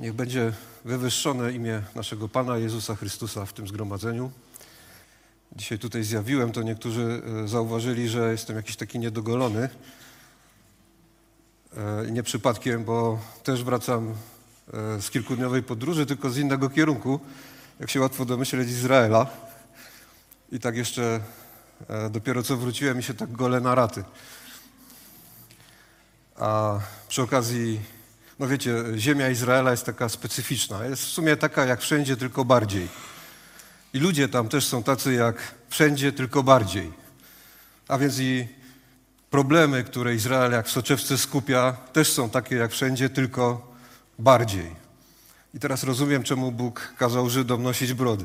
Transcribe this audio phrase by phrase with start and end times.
[0.00, 0.52] Niech będzie
[0.84, 4.30] wywyższone imię naszego Pana Jezusa Chrystusa w tym zgromadzeniu.
[5.56, 9.68] Dzisiaj tutaj zjawiłem, to niektórzy e, zauważyli, że jestem jakiś taki niedogolony.
[11.76, 14.14] E, nie przypadkiem, bo też wracam
[14.72, 17.20] e, z kilkudniowej podróży, tylko z innego kierunku,
[17.80, 19.26] jak się łatwo domyśleć, Izraela.
[20.52, 21.20] I tak jeszcze
[22.10, 24.04] dopiero co wróciłem i się tak gole na raty.
[26.36, 27.80] A przy okazji
[28.38, 30.84] no wiecie, ziemia Izraela jest taka specyficzna.
[30.84, 32.88] Jest w sumie taka jak wszędzie, tylko bardziej.
[33.94, 36.92] I ludzie tam też są tacy jak wszędzie, tylko bardziej.
[37.88, 38.48] A więc i
[39.30, 43.74] problemy, które Izrael jak w soczewce skupia, też są takie jak wszędzie, tylko
[44.18, 44.76] bardziej.
[45.54, 48.24] I teraz rozumiem, czemu Bóg kazał Żydom nosić brody.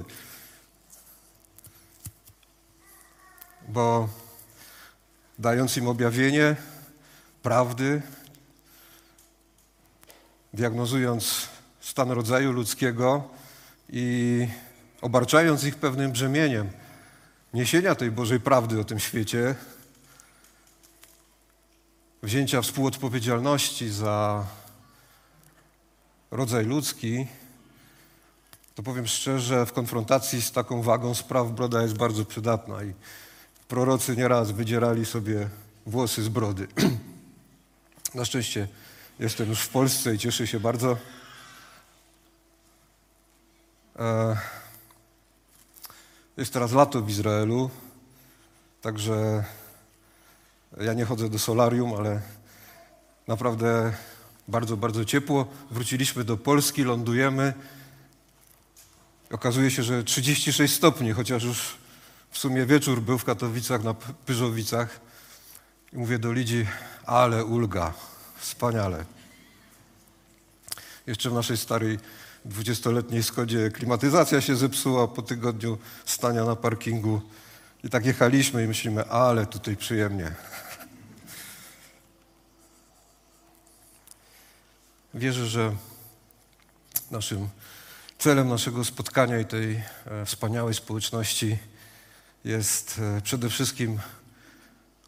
[3.68, 4.10] Bo
[5.40, 6.56] dając im objawienie
[7.44, 8.02] prawdy,
[10.54, 11.48] diagnozując
[11.80, 13.30] stan rodzaju ludzkiego
[13.90, 14.48] i
[15.02, 16.70] obarczając ich pewnym brzemieniem
[17.54, 19.56] niesienia tej Bożej prawdy o tym świecie,
[22.24, 24.46] wzięcia współodpowiedzialności za
[26.32, 27.28] rodzaj ludzki,
[28.76, 32.94] to powiem szczerze, w konfrontacji z taką wagą spraw broda jest bardzo przydatna i
[33.68, 35.50] prorocy nieraz wydzierali sobie
[35.86, 36.68] włosy z brody.
[38.16, 38.68] Na szczęście
[39.22, 40.98] Jestem już w Polsce i cieszę się bardzo.
[44.00, 44.38] E,
[46.38, 47.70] jest teraz lato w Izraelu,
[48.82, 49.44] także
[50.82, 52.22] ja nie chodzę do solarium, ale
[53.28, 53.94] naprawdę
[54.48, 55.48] bardzo, bardzo ciepło.
[55.72, 57.54] Wróciliśmy do Polski, lądujemy.
[59.32, 61.78] Okazuje się, że 36 stopni, chociaż już
[62.32, 65.00] w sumie wieczór był w Katowicach na Pyżowicach.
[65.94, 66.68] I mówię do ludzi,
[67.06, 67.94] ale ulga.
[68.42, 69.06] Wspaniale.
[71.08, 72.00] Jeszcze w naszej starej
[72.46, 77.22] dwudziestoletniej Skodzie klimatyzacja się zepsuła po tygodniu stania na parkingu.
[77.84, 80.36] I tak jechaliśmy i myślimy, ale tutaj przyjemnie.
[85.14, 85.76] Wierzę, że
[87.12, 87.50] naszym
[88.20, 91.58] celem naszego spotkania i tej e, wspaniałej społeczności
[92.46, 94.00] jest e, przede wszystkim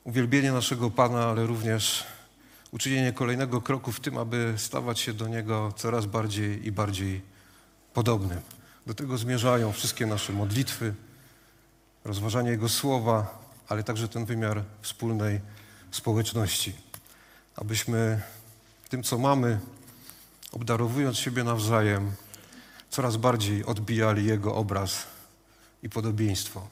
[0.04, 2.13] uwielbienie naszego Pana, ale również
[2.74, 7.22] uczynienie kolejnego kroku w tym, aby stawać się do Niego coraz bardziej i bardziej
[7.94, 8.42] podobnym.
[8.88, 10.94] Do tego zmierzają wszystkie nasze modlitwy,
[12.04, 15.40] rozważanie Jego słowa, ale także ten wymiar wspólnej
[15.92, 16.74] społeczności.
[17.56, 18.22] Abyśmy
[18.90, 19.60] tym, co mamy,
[20.52, 22.12] obdarowując siebie nawzajem,
[22.90, 25.08] coraz bardziej odbijali Jego obraz
[25.84, 26.68] i podobieństwo.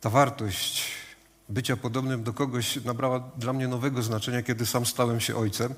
[0.00, 1.03] Ta wartość
[1.48, 5.74] bycia podobnym do kogoś nabrała dla mnie nowego znaczenia, kiedy sam stałem się ojcem.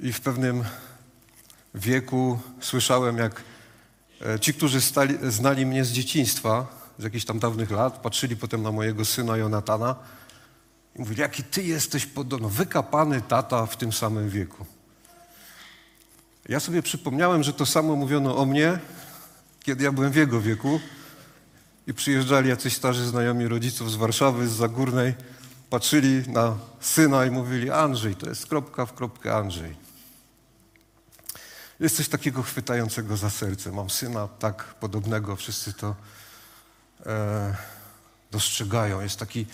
[0.00, 0.64] I w pewnym
[1.74, 3.42] wieku słyszałem, jak
[4.26, 6.66] e, ci, którzy stali, znali mnie z dzieciństwa,
[6.98, 9.96] z jakichś tam dawnych lat, patrzyli potem na mojego syna Jonatana
[10.96, 14.66] i mówili, jaki ty jesteś podobny, wykapany tata w tym samym wieku.
[16.48, 18.78] Ja sobie przypomniałem, że to samo mówiono o mnie,
[19.62, 20.80] kiedy ja byłem w jego wieku,
[21.90, 25.14] i przyjeżdżali jacyś starzy znajomi rodziców z Warszawy, z Zagórnej,
[25.70, 29.76] patrzyli na syna i mówili Andrzej, to jest kropka w kropkę Andrzej.
[31.80, 33.72] Jest coś takiego chwytającego za serce.
[33.72, 35.96] Mam syna tak podobnego, wszyscy to
[37.06, 37.56] e,
[38.30, 39.00] dostrzegają.
[39.00, 39.46] Jest taki,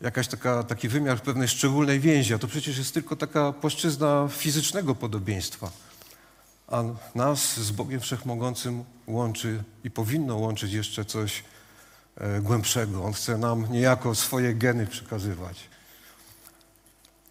[0.00, 4.94] jakaś taka, taki wymiar pewnej szczególnej więzi, a to przecież jest tylko taka płaszczyzna fizycznego
[4.94, 5.70] podobieństwa.
[6.68, 6.82] A
[7.14, 11.42] nas z Bogiem Wszechmogącym łączy i powinno łączyć jeszcze coś
[12.42, 13.04] głębszego.
[13.04, 15.68] On chce nam niejako swoje geny przekazywać.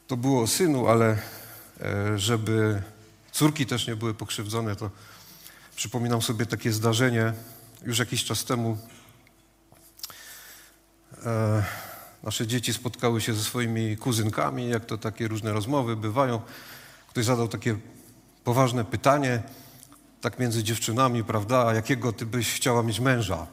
[0.08, 1.18] To było o synu, ale
[1.82, 2.82] e, żeby
[3.32, 4.90] córki też nie były pokrzywdzone, to
[5.76, 7.34] przypominam sobie takie zdarzenie
[7.86, 8.78] już jakiś czas temu.
[11.26, 11.64] E,
[12.24, 16.42] nasze dzieci spotkały się ze swoimi kuzynkami, jak to takie różne rozmowy bywają.
[17.10, 17.78] Ktoś zadał takie
[18.44, 19.44] poważne pytanie,
[20.22, 23.48] tak między dziewczynami, prawda, a jakiego ty byś chciała mieć męża?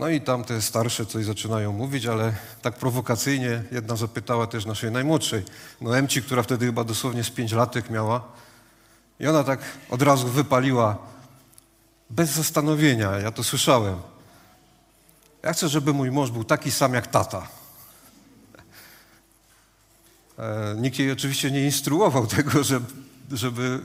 [0.00, 4.90] No i tam te starsze coś zaczynają mówić, ale tak prowokacyjnie jedna zapytała też naszej
[4.90, 5.42] najmłodszej,
[5.80, 8.28] Noemci, która wtedy chyba dosłownie z pięć latek miała.
[9.20, 9.60] I ona tak
[9.90, 10.98] od razu wypaliła,
[12.10, 13.96] bez zastanowienia, ja to słyszałem.
[15.42, 17.48] Ja chcę, żeby mój mąż był taki sam jak tata.
[20.38, 22.86] E, nikt jej oczywiście nie instruował tego, żeby,
[23.32, 23.80] żeby,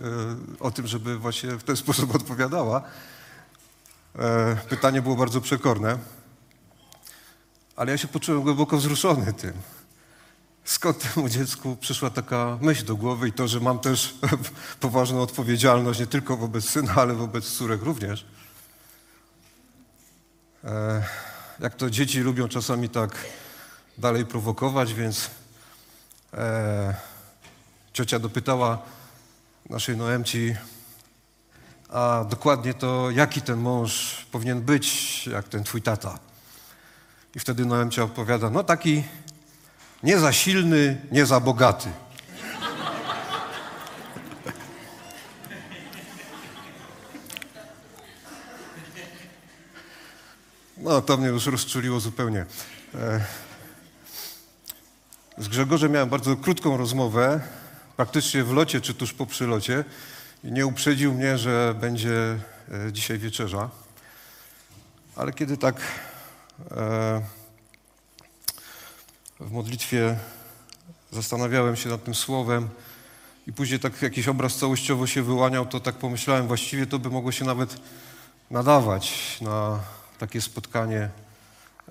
[0.55, 2.81] e, o tym, żeby właśnie w ten sposób odpowiadała.
[4.19, 5.97] E, pytanie było bardzo przekorne,
[7.75, 9.53] ale ja się poczułem głęboko wzruszony tym.
[10.65, 14.15] skąd temu dziecku przyszła taka myśl do głowy i to, że mam też
[14.79, 18.25] poważną odpowiedzialność nie tylko wobec syna, ale wobec córek również.
[20.63, 21.03] E,
[21.59, 23.25] jak to dzieci lubią czasami tak
[23.97, 25.29] dalej prowokować, więc
[26.33, 26.95] e,
[27.93, 28.81] ciocia dopytała
[29.69, 30.55] naszej Noemci,
[31.89, 36.19] a dokładnie to jaki ten mąż powinien być, jak ten twój tata.
[37.35, 39.03] I wtedy Noemcia odpowiada, no taki
[40.03, 41.89] nie za silny, nie za bogaty.
[50.77, 52.45] No, to mnie już rozczuliło zupełnie.
[52.95, 53.25] E,
[55.37, 57.41] z Grzegorzem miałem bardzo krótką rozmowę,
[57.97, 59.83] praktycznie w locie czy tuż po przylocie.
[60.51, 62.39] Nie uprzedził mnie, że będzie
[62.87, 63.69] e, dzisiaj wieczerza.
[65.15, 67.21] Ale kiedy tak e,
[69.39, 70.19] w modlitwie
[71.11, 72.69] zastanawiałem się nad tym słowem
[73.47, 77.31] i później tak jakiś obraz całościowo się wyłaniał, to tak pomyślałem, właściwie to by mogło
[77.31, 77.77] się nawet
[78.51, 79.79] nadawać na
[80.17, 81.09] takie spotkanie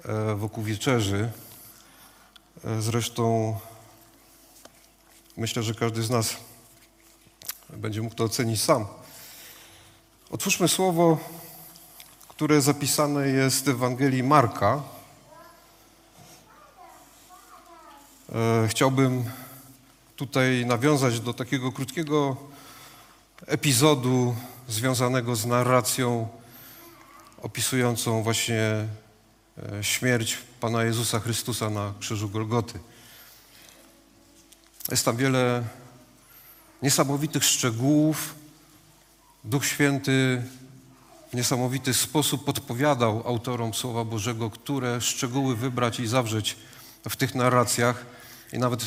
[0.05, 1.31] e, wokół wieczerzy.
[2.81, 3.56] Zresztą
[5.37, 6.37] myślę, że każdy z nas
[7.71, 8.87] będzie mógł to ocenić sam.
[10.31, 11.19] Otwórzmy słowo,
[12.29, 14.83] które zapisane jest w Ewangelii Marka.
[18.35, 19.25] E, chciałbym
[20.17, 22.37] tutaj nawiązać do takiego krótkiego
[23.47, 24.35] epizodu
[24.69, 26.29] związanego z narracją
[27.43, 28.89] opisującą właśnie
[29.73, 32.79] e, śmierć Pana Jezusa Chrystusa na krzyżu Golgoty.
[34.91, 35.65] Jest tam wiele
[36.85, 38.35] niesamowitych szczegółów.
[39.45, 40.43] Duch Święty
[41.33, 46.57] w niesamowity sposób podpowiadał autorom Słowa Bożego, które szczegóły wybrać i zawrzeć
[47.09, 48.07] w tych narracjach.
[48.53, 48.85] I nawet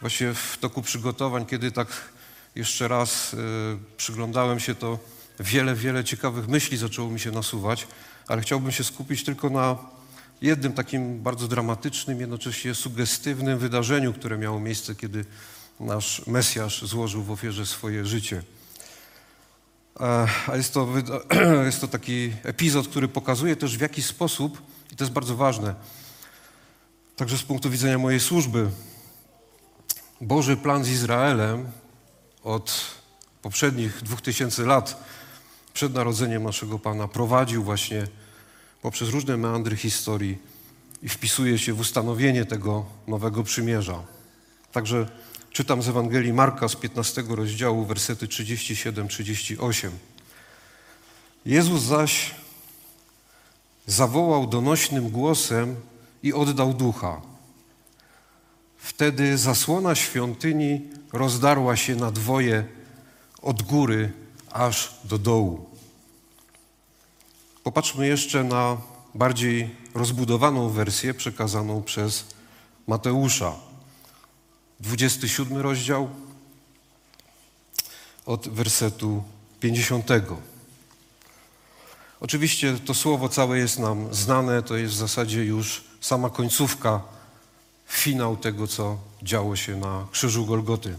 [0.00, 1.88] właśnie w toku przygotowań, kiedy tak
[2.54, 3.36] jeszcze raz y,
[3.96, 4.98] przyglądałem się, to
[5.40, 7.86] wiele, wiele ciekawych myśli zaczęło mi się nasuwać,
[8.28, 9.76] ale chciałbym się skupić tylko na
[10.42, 15.24] jednym takim bardzo dramatycznym, jednocześnie sugestywnym wydarzeniu, które miało miejsce, kiedy
[15.80, 18.42] nasz Mesjasz złożył w ofierze swoje życie.
[20.00, 20.88] E, a jest to,
[21.66, 24.62] jest to taki epizod, który pokazuje też w jaki sposób,
[24.92, 25.74] i to jest bardzo ważne,
[27.16, 28.70] także z punktu widzenia mojej służby,
[30.20, 31.70] Boży plan z Izraelem
[32.44, 32.84] od
[33.42, 35.04] poprzednich dwóch tysięcy lat
[35.72, 38.06] przed narodzeniem naszego Pana prowadził właśnie
[38.82, 40.38] poprzez różne meandry historii
[41.02, 44.02] i wpisuje się w ustanowienie tego nowego przymierza.
[44.72, 45.08] Także
[45.52, 49.90] czytam z Ewangelii Marka z 15 rozdziału, wersety 37-38.
[51.46, 52.34] Jezus zaś
[53.86, 55.76] zawołał donośnym głosem
[56.22, 57.20] i oddał ducha.
[58.78, 60.80] Wtedy zasłona świątyni
[61.12, 62.64] rozdarła się na dwoje
[63.42, 64.12] od góry
[64.52, 65.70] aż do dołu.
[67.62, 68.76] Popatrzmy jeszcze na
[69.14, 72.24] bardziej rozbudowaną wersję przekazaną przez
[72.86, 73.69] Mateusza.
[74.80, 76.10] 27 rozdział
[78.26, 79.22] od wersetu
[79.60, 80.08] 50.
[82.20, 87.00] Oczywiście to słowo całe jest nam znane, to jest w zasadzie już sama końcówka,
[87.88, 90.98] finał tego, co działo się na krzyżu Golgoty.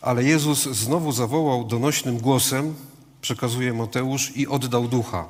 [0.00, 2.74] Ale Jezus znowu zawołał donośnym głosem,
[3.20, 5.28] przekazuje Mateusz, i oddał ducha.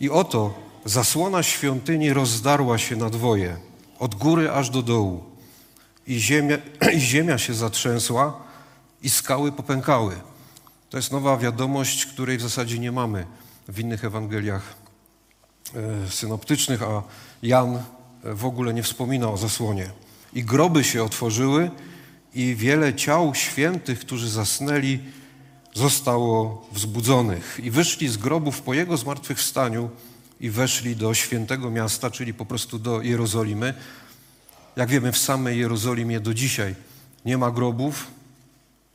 [0.00, 0.54] I oto
[0.84, 3.71] zasłona świątyni rozdarła się na dwoje,
[4.02, 5.24] od góry aż do dołu.
[6.06, 6.56] I ziemia,
[6.96, 8.42] I ziemia się zatrzęsła,
[9.02, 10.20] i skały popękały.
[10.90, 13.26] To jest nowa wiadomość, której w zasadzie nie mamy
[13.68, 14.74] w innych Ewangeliach
[15.74, 17.02] e, synoptycznych, a
[17.42, 17.82] Jan
[18.24, 19.90] w ogóle nie wspomina o zasłonie.
[20.32, 21.70] I groby się otworzyły,
[22.34, 24.98] i wiele ciał świętych, którzy zasnęli,
[25.74, 27.60] zostało wzbudzonych.
[27.62, 29.90] I wyszli z grobów po jego zmartwychwstaniu
[30.42, 33.74] i weszli do świętego miasta, czyli po prostu do Jerozolimy.
[34.76, 36.74] Jak wiemy, w samej Jerozolimie do dzisiaj
[37.24, 38.06] nie ma grobów,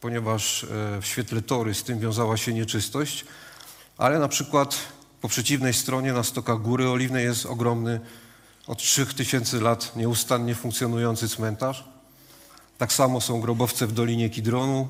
[0.02, 0.68] ponieważ e,
[1.02, 3.26] w świetle Tory z tym wiązała się nieczystość,
[3.98, 4.78] ale na przykład
[5.22, 8.00] po przeciwnej stronie na stokach Góry Oliwnej jest ogromny,
[8.68, 11.84] od 3000 lat nieustannie funkcjonujący cmentarz.
[12.78, 14.88] Tak samo są grobowce w Dolinie Kidronu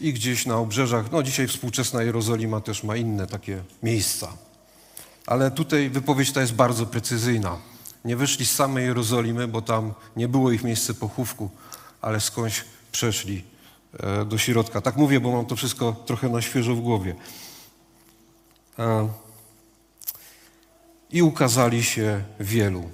[0.00, 1.12] i gdzieś na obrzeżach.
[1.12, 4.47] No dzisiaj współczesna Jerozolima też ma inne takie miejsca.
[5.28, 7.56] Ale tutaj wypowiedź ta jest bardzo precyzyjna.
[8.04, 11.50] Nie wyszli z samej Jerozolimy, bo tam nie było ich miejsce pochówku,
[12.00, 13.44] ale skądś przeszli
[14.00, 14.80] e, do środka.
[14.80, 17.14] Tak mówię, bo mam to wszystko trochę na świeżo w głowie.
[21.10, 22.90] I ukazali się wielu.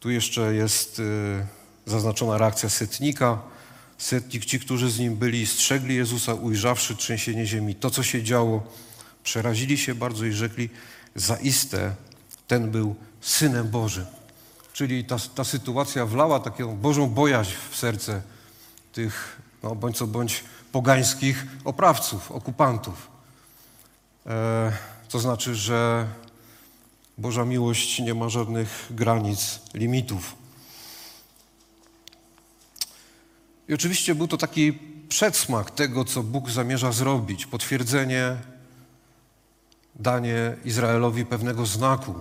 [0.00, 1.46] Tu jeszcze jest y,
[1.86, 3.42] zaznaczona reakcja setnika.
[3.98, 8.62] Setnik, ci, którzy z nim byli, strzegli Jezusa, ujrzawszy trzęsienie ziemi, to, co się działo,
[9.26, 10.68] przerazili się bardzo i rzekli,
[11.14, 11.94] zaiste
[12.46, 14.06] ten był Synem Bożym.
[14.72, 18.22] Czyli ta, ta sytuacja wlała taką Bożą bojaźń w serce
[18.92, 23.10] tych, no, bądź co bądź, pogańskich oprawców, okupantów.
[24.26, 24.72] E,
[25.08, 26.06] to znaczy, że
[27.18, 30.34] Boża miłość nie ma żadnych granic, limitów.
[33.68, 34.78] I oczywiście był to taki
[35.08, 38.36] przedsmak tego, co Bóg zamierza zrobić, potwierdzenie,
[39.96, 42.14] danie Izraelowi pewnego znaku,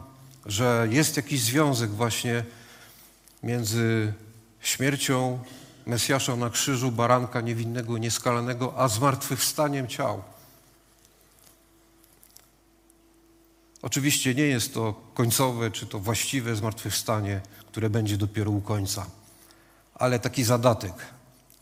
[0.46, 2.44] że jest jakiś związek właśnie
[3.44, 4.14] między
[4.62, 5.40] śmiercią
[5.86, 10.24] Mesjasza na krzyżu, baranka niewinnego, nieskalanego, a zmartwychwstaniem ciał.
[13.82, 19.06] Oczywiście nie jest to końcowe, czy to właściwe zmartwychwstanie, które będzie dopiero u końca,
[19.96, 20.94] ale taki zadatek.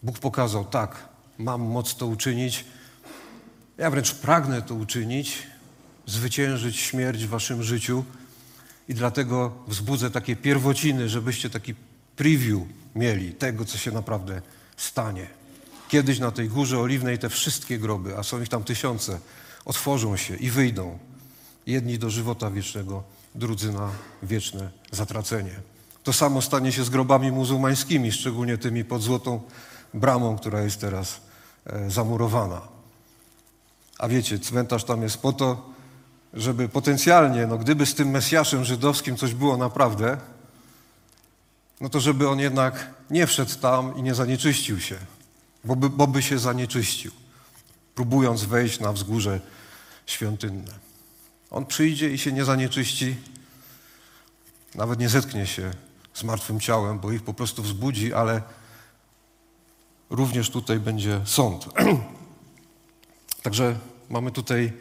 [0.04, 2.66] Bóg pokazał, tak, mam moc to uczynić,
[3.78, 5.48] ja wręcz pragnę to uczynić,
[6.06, 8.06] zwyciężyć śmierć w waszym życiu
[8.90, 11.76] i dlatego wzbudzę takie pierwociny, żebyście taki
[12.16, 12.60] preview
[12.96, 14.42] mieli tego, co się naprawdę
[14.78, 15.28] stanie.
[15.88, 19.20] Kiedyś na tej górze oliwnej te wszystkie groby, a są ich tam tysiące,
[19.66, 21.00] otworzą się i wyjdą.
[21.66, 23.04] Jedni do żywota wiecznego,
[23.36, 23.90] drudzy na
[24.24, 25.60] wieczne zatracenie.
[26.04, 29.42] To samo stanie się z grobami muzułmańskimi, szczególnie tymi pod złotą
[29.94, 31.22] bramą, która jest teraz
[31.66, 32.62] e, zamurowana.
[34.00, 35.73] A wiecie, cmentarz tam jest po to,
[36.34, 40.18] żeby potencjalnie, no gdyby z tym Mesjaszem żydowskim coś było naprawdę,
[41.82, 44.98] no to żeby on jednak nie wszedł tam i nie zanieczyścił się,
[45.64, 47.12] bo by, bo by się zanieczyścił,
[47.96, 49.40] próbując wejść na wzgórze
[50.06, 50.72] świątynne.
[51.52, 53.16] On przyjdzie i się nie zanieczyści,
[54.76, 55.72] nawet nie zetknie się
[56.14, 58.42] z martwym ciałem, bo ich po prostu wzbudzi, ale
[60.10, 61.66] również tutaj będzie sąd.
[63.44, 64.74] Także mamy tutaj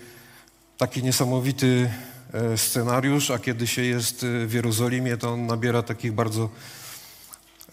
[0.83, 1.91] taki niesamowity
[2.33, 6.49] e, scenariusz, a kiedy się jest e, w Jerozolimie, to on nabiera takich bardzo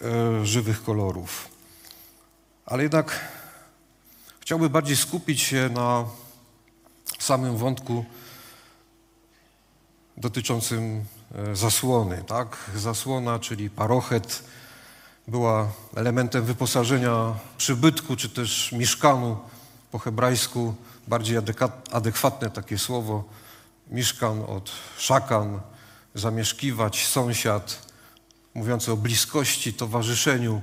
[0.00, 1.48] e, żywych kolorów.
[2.66, 3.20] Ale jednak
[4.40, 6.04] chciałbym bardziej skupić się na
[7.18, 8.04] samym wątku
[10.16, 11.04] dotyczącym
[11.52, 12.24] zasłony.
[12.26, 12.56] Tak?
[12.76, 14.44] Zasłona, czyli parochet,
[15.28, 19.38] była elementem wyposażenia przybytku czy też mieszkanu
[19.90, 20.74] po hebrajsku
[21.10, 21.36] bardziej
[21.92, 23.24] adekwatne takie słowo,
[23.86, 25.60] mieszkan od szakan,
[26.14, 27.92] zamieszkiwać, sąsiad,
[28.54, 30.62] mówiące o bliskości, towarzyszeniu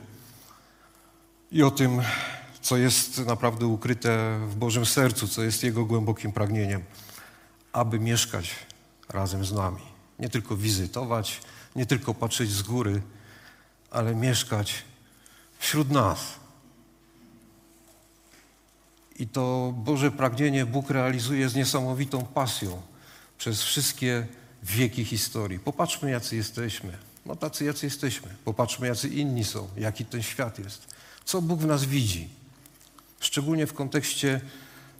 [1.51, 2.01] i o tym,
[2.61, 6.83] co jest naprawdę ukryte w Bożym sercu, co jest Jego głębokim pragnieniem,
[7.73, 8.55] aby mieszkać
[9.09, 9.81] razem z nami.
[10.19, 11.41] Nie tylko wizytować,
[11.75, 13.01] nie tylko patrzeć z góry,
[13.91, 14.83] ale mieszkać
[15.59, 16.19] wśród nas.
[19.19, 22.81] I to Boże pragnienie Bóg realizuje z niesamowitą pasją
[23.37, 24.27] przez wszystkie
[24.63, 25.59] wieki historii.
[25.59, 26.97] Popatrzmy, jacy jesteśmy.
[27.25, 28.29] No tacy, jacy jesteśmy.
[28.45, 30.87] Popatrzmy, jacy inni są, jaki ten świat jest.
[31.25, 32.29] Co Bóg w nas widzi.
[33.19, 34.41] Szczególnie w kontekście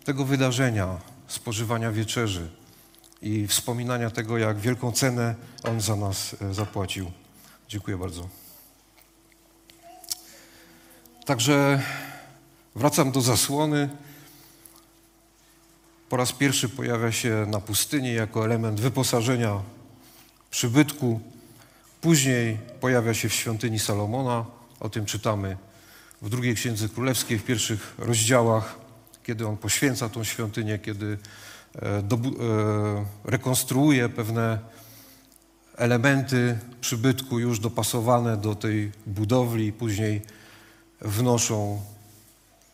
[0.04, 0.98] tego wydarzenia,
[1.28, 2.50] spożywania wieczerzy
[3.22, 7.12] i wspominania tego, jak wielką cenę On za nas e, zapłacił.
[7.70, 8.30] Dziękuję bardzo.
[11.26, 11.84] Także
[12.76, 13.90] wracam do zasłony.
[16.10, 19.62] Po raz pierwszy pojawia się na pustyni jako element wyposażenia
[20.50, 21.20] przybytku.
[22.02, 24.46] Później pojawia się w świątyni Salomona.
[24.80, 25.58] O tym czytamy
[26.22, 28.76] w drugiej Księdze Królewskiej, w pierwszych rozdziałach,
[29.24, 31.18] kiedy on poświęca tą świątynię, kiedy
[31.76, 32.02] e, e,
[33.24, 34.60] rekonstruuje pewne
[35.76, 39.74] elementy przybytku już dopasowane do tej budowli.
[39.74, 40.22] Później
[41.02, 41.82] wnoszą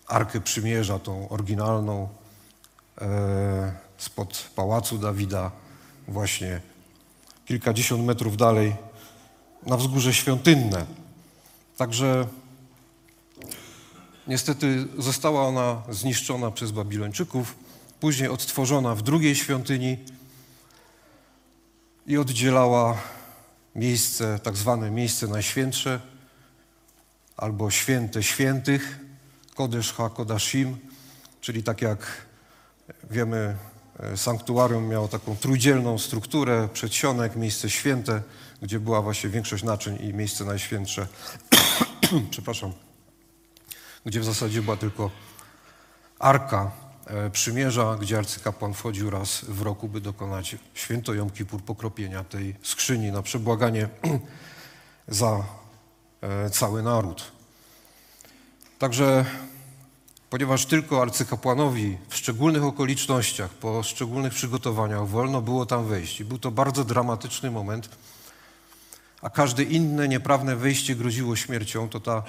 [0.07, 2.09] Arkę Przymierza, tą oryginalną,
[3.97, 5.51] spod Pałacu Dawida,
[6.07, 6.61] właśnie
[7.45, 8.75] kilkadziesiąt metrów dalej,
[9.65, 10.85] na wzgórze świątynne.
[11.77, 12.27] Także
[14.27, 17.55] niestety została ona zniszczona przez Babilończyków,
[17.99, 19.97] później odtworzona w drugiej świątyni
[22.07, 22.97] i oddzielała
[23.75, 25.99] miejsce, tak zwane miejsce najświętsze,
[27.37, 28.99] albo święte świętych,
[29.55, 30.77] Kodesz HaKodashim,
[31.41, 32.25] czyli tak jak
[33.11, 33.57] wiemy,
[33.99, 38.21] e, sanktuarium miało taką trójdzielną strukturę, przedsionek, miejsce święte,
[38.61, 41.07] gdzie była właśnie większość naczyń i miejsce najświętsze,
[42.31, 42.73] przepraszam,
[44.05, 45.11] gdzie w zasadzie była tylko
[46.19, 46.71] arka
[47.07, 52.55] e, przymierza, gdzie arcykapłan wchodził raz w roku, by dokonać święto Jom Kippur, pokropienia tej
[52.63, 53.89] skrzyni na przebłaganie
[55.07, 55.43] za
[56.21, 57.31] e, cały naród.
[58.79, 59.25] Także,
[60.33, 66.37] ponieważ tylko arcykapłanowi w szczególnych okolicznościach, po szczególnych przygotowaniach wolno było tam wejść i był
[66.37, 67.89] to bardzo dramatyczny moment,
[69.21, 72.23] a każde inne nieprawne wejście groziło śmiercią, to ta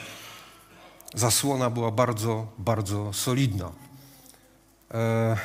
[1.15, 3.73] zasłona była bardzo, bardzo solidna.
[4.95, 5.37] E,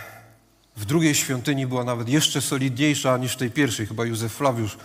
[0.77, 3.87] w drugiej świątyni była nawet jeszcze solidniejsza niż w tej pierwszej.
[3.87, 4.77] Chyba Józef Flawiusz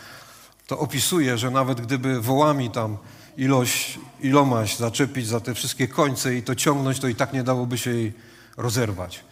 [0.67, 2.99] to opisuje, że nawet gdyby wołami tam
[3.37, 7.79] ilość, ilomaś zaczepić za te wszystkie końce i to ciągnąć, to i tak nie dałoby
[7.79, 8.13] się jej
[8.57, 9.25] rozerwać.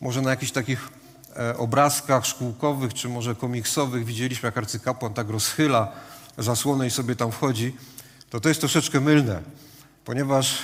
[0.00, 0.88] Może na jakichś takich
[1.36, 5.92] e, obrazkach szkółkowych, czy może komiksowych widzieliśmy, jak arcykapłan tak rozchyla
[6.38, 7.76] zasłonę i sobie tam wchodzi,
[8.30, 9.42] to to jest troszeczkę mylne,
[10.04, 10.58] ponieważ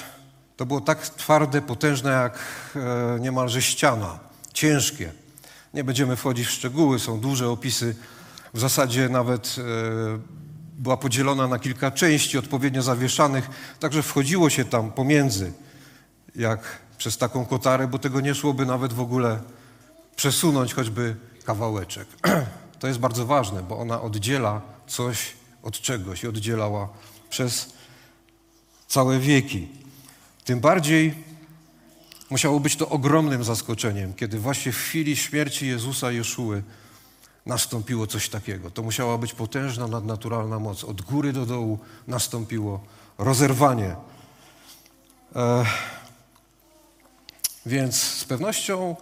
[0.57, 2.39] to było tak twarde, potężne jak
[2.77, 4.19] e, niemalże ściana,
[4.53, 5.13] ciężkie.
[5.75, 7.97] Nie będziemy wchodzić w szczegóły, są duże opisy.
[8.55, 10.39] W zasadzie nawet e,
[10.79, 15.53] była podzielona na kilka części odpowiednio zawieszanych, także wchodziło się tam pomiędzy,
[16.37, 16.61] jak
[16.99, 19.41] przez taką kotarę, bo tego nie szłoby nawet w ogóle
[20.17, 22.09] przesunąć choćby kawałeczek.
[22.79, 25.33] To jest bardzo ważne, bo ona oddziela coś
[25.63, 26.89] od czegoś i oddzielała
[27.31, 27.73] przez
[28.89, 29.69] całe wieki.
[30.45, 31.15] Tym bardziej
[32.31, 36.63] musiało być to ogromnym zaskoczeniem, kiedy właśnie w chwili śmierci Jezusa Jeszuły
[37.49, 38.71] nastąpiło coś takiego.
[38.71, 40.85] To musiała być potężna, nadnaturalna moc.
[40.85, 42.81] Od góry do dołu nastąpiło
[43.19, 43.97] rozerwanie.
[45.37, 45.65] E,
[47.67, 48.97] więc z pewnością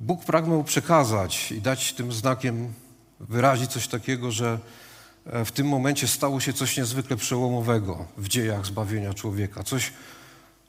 [0.00, 2.72] Bóg pragnął przekazać i dać tym znakiem,
[3.20, 4.58] wyrazić coś takiego, że
[5.32, 9.92] E, w tym momencie stało się coś niezwykle przełomowego w dziejach zbawienia człowieka, coś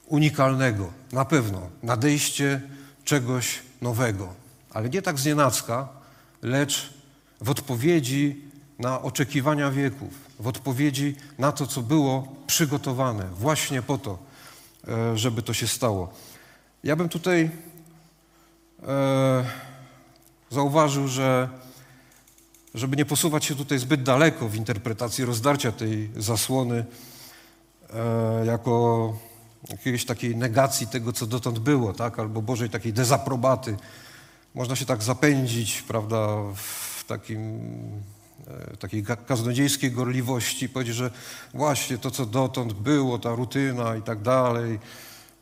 [0.07, 2.61] unikalnego, na pewno, nadejście
[3.03, 4.33] czegoś nowego,
[4.71, 5.87] ale nie tak znienacka,
[6.41, 6.93] lecz
[7.41, 8.41] w odpowiedzi
[8.79, 14.17] na oczekiwania wieków, w odpowiedzi na to, co było przygotowane właśnie po to,
[14.87, 16.13] e, żeby to się stało.
[16.83, 17.51] Ja bym tutaj
[18.87, 19.45] e,
[20.49, 21.49] zauważył, że
[22.75, 26.85] żeby nie posuwać się tutaj zbyt daleko w interpretacji rozdarcia tej zasłony
[27.93, 29.13] e, jako
[29.69, 32.19] jakiejś takiej negacji tego, co dotąd było, tak?
[32.19, 33.77] albo Bożej takiej dezaprobaty.
[34.55, 37.59] Można się tak zapędzić, prawda, w takim,
[38.47, 41.11] e, takiej kaznodziejskiej gorliwości, powiedzieć, że
[41.53, 44.79] właśnie to, co dotąd było, ta rutyna i tak dalej,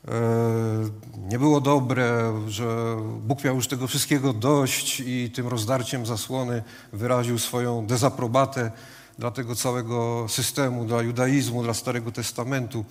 [0.07, 0.89] E,
[1.29, 7.39] nie było dobre, że Bóg miał już tego wszystkiego dość i tym rozdarciem zasłony wyraził
[7.39, 8.71] swoją dezaprobatę
[9.19, 12.85] dla tego całego systemu, dla judaizmu, dla Starego Testamentu,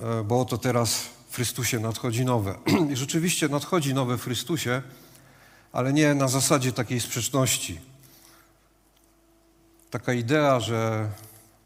[0.00, 1.06] e, bo oto teraz
[1.38, 2.54] Chrystusie nadchodzi nowe.
[2.92, 4.82] I rzeczywiście nadchodzi nowe w Chrystusie,
[5.72, 7.80] ale nie na zasadzie takiej sprzeczności.
[9.90, 11.08] Taka idea, że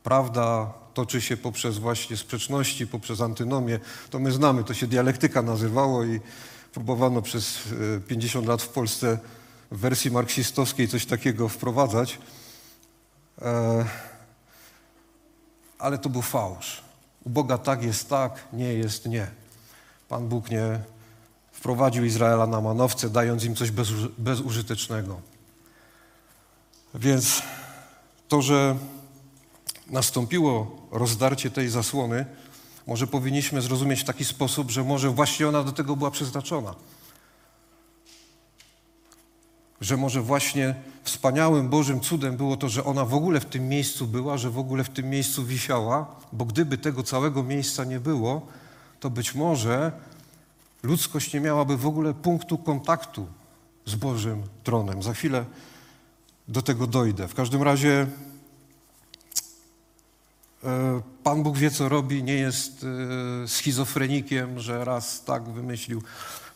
[0.03, 3.81] prawda toczy się poprzez właśnie sprzeczności, poprzez antynomię.
[4.11, 6.21] To my znamy, to się dialektyka nazywało i
[6.73, 7.59] próbowano przez
[8.09, 9.19] 50 e, lat w Polsce
[9.71, 12.19] w wersji marksistowskiej coś takiego wprowadzać.
[13.43, 13.85] E,
[15.79, 16.83] ale to był fałsz.
[17.25, 19.42] U Boga tak jest tak, nie jest nie.
[20.13, 20.81] Pan Bóg nie
[21.53, 23.71] wprowadził Izraela na manowce, dając im coś
[24.19, 25.21] bezużytecznego.
[26.95, 27.43] Więc
[28.29, 28.77] to, że
[29.91, 32.27] nastąpiło rozdarcie tej zasłony,
[32.87, 36.75] może powinniśmy zrozumieć w taki sposób, że może właśnie ona do tego była przeznaczona.
[39.81, 44.07] Że może właśnie wspaniałym Bożym cudem było to, że ona w ogóle w tym miejscu
[44.07, 48.47] była, że w ogóle w tym miejscu wisiała, bo gdyby tego całego miejsca nie było,
[49.03, 49.93] to być może
[50.83, 53.27] ludzkość nie miałaby w ogóle punktu kontaktu
[53.87, 55.03] z Bożym tronem.
[55.03, 55.45] Za chwilę
[56.49, 57.29] do tego dojdę.
[57.29, 58.07] W każdym razie
[60.65, 62.87] E, Pan Bóg wie, co robi, nie jest
[63.45, 66.03] e, schizofrenikiem, że raz tak wymyślił,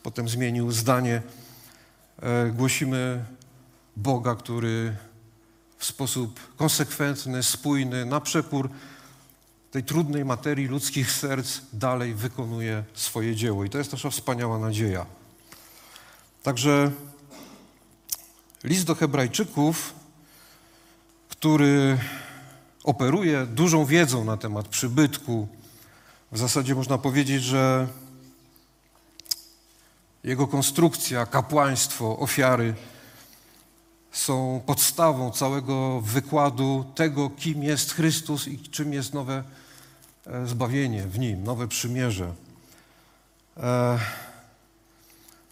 [0.03, 1.23] potem zmienił zdanie.
[2.23, 3.25] E, głosimy
[3.97, 4.97] Boga, który
[5.79, 8.71] w sposób konsekwentny, spójny, na przekór
[9.77, 13.65] tej trudnej materii ludzkich serc dalej wykonuje swoje dzieło.
[13.65, 15.07] I to jest nasza wspaniała nadzieja.
[16.43, 16.91] Także
[18.65, 19.95] list do Hebrajczyków,
[21.29, 21.99] który
[22.85, 25.49] operuje dużą wiedzą na temat przybytku.
[26.33, 27.89] W zasadzie można powiedzieć, że
[30.25, 32.75] jego konstrukcja, kapłaństwo, ofiary
[34.13, 39.45] są podstawą całego wykładu tego, kim jest Chrystus i czym jest nowe
[40.45, 42.33] zbawienie w nim, nowe przymierze.
[43.57, 43.99] E,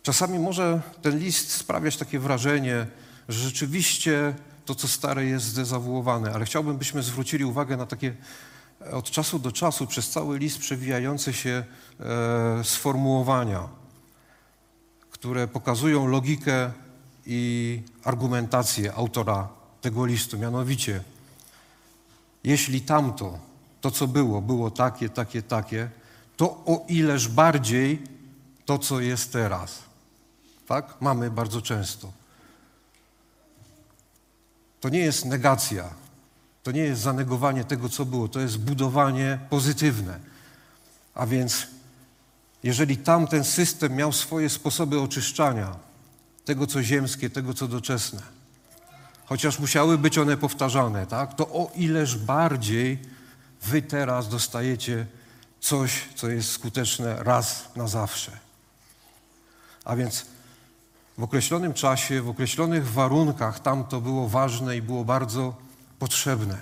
[0.03, 2.87] czasami może ten list sprawiać takie wrażenie,
[3.29, 4.35] że rzeczywiście
[4.65, 6.33] to, co stare jest zdezawuowane.
[6.33, 8.15] Ale chciałbym, byśmy zwrócili uwagę na takie
[8.93, 11.65] od czasu do czasu przez cały list przewijające się
[12.01, 13.69] e, sformułowania,
[15.11, 16.73] które pokazują logikę
[17.27, 19.49] i argumentację autora
[19.81, 20.39] tego listu.
[20.39, 21.01] Mianowicie,
[22.45, 23.39] jeśli tamto,
[23.85, 25.91] to co było, było takie, takie, takie,
[26.37, 28.03] to o ileż bardziej
[28.65, 29.83] to, co jest teraz.
[30.67, 30.95] Tak?
[31.01, 32.13] Mamy bardzo często.
[34.81, 35.85] To nie jest negacja,
[36.63, 40.19] to nie jest zanegowanie tego, co było, to jest budowanie pozytywne.
[41.15, 41.67] A więc,
[42.63, 45.77] jeżeli tamten system miał swoje sposoby oczyszczania
[46.45, 48.23] tego, co ziemskie, tego, co doczesne,
[49.27, 53.14] chociaż musiały być one powtarzane, tak, to o ileż bardziej
[53.65, 55.07] wy teraz dostajecie
[55.61, 58.33] coś, co jest skuteczne raz na zawsze.
[59.85, 60.27] A więc
[61.19, 65.55] w określonym czasie, w określonych warunkach tam to było ważne i było bardzo
[65.99, 66.59] potrzebne,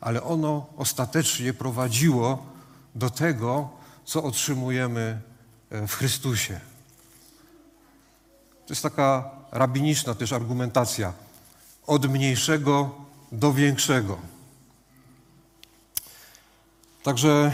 [0.00, 2.46] ale ono ostatecznie prowadziło
[2.94, 3.68] do tego,
[4.04, 5.20] co otrzymujemy
[5.70, 6.60] e, w Chrystusie.
[8.66, 11.12] To jest taka rabiniczna też argumentacja.
[11.86, 12.90] Od mniejszego
[13.32, 14.33] do większego.
[17.04, 17.52] Także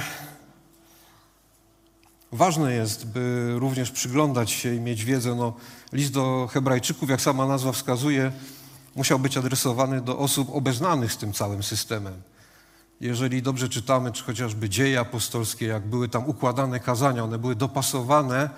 [2.32, 5.34] ważne jest, by również przyglądać się i mieć wiedzę.
[5.34, 5.52] No,
[5.92, 8.32] list do Hebrajczyków, jak sama nazwa wskazuje,
[8.96, 12.22] musiał być adresowany do osób obeznanych z tym całym systemem.
[13.00, 18.50] Jeżeli dobrze czytamy, czy chociażby dzieje apostolskie, jak były tam układane kazania, one były dopasowane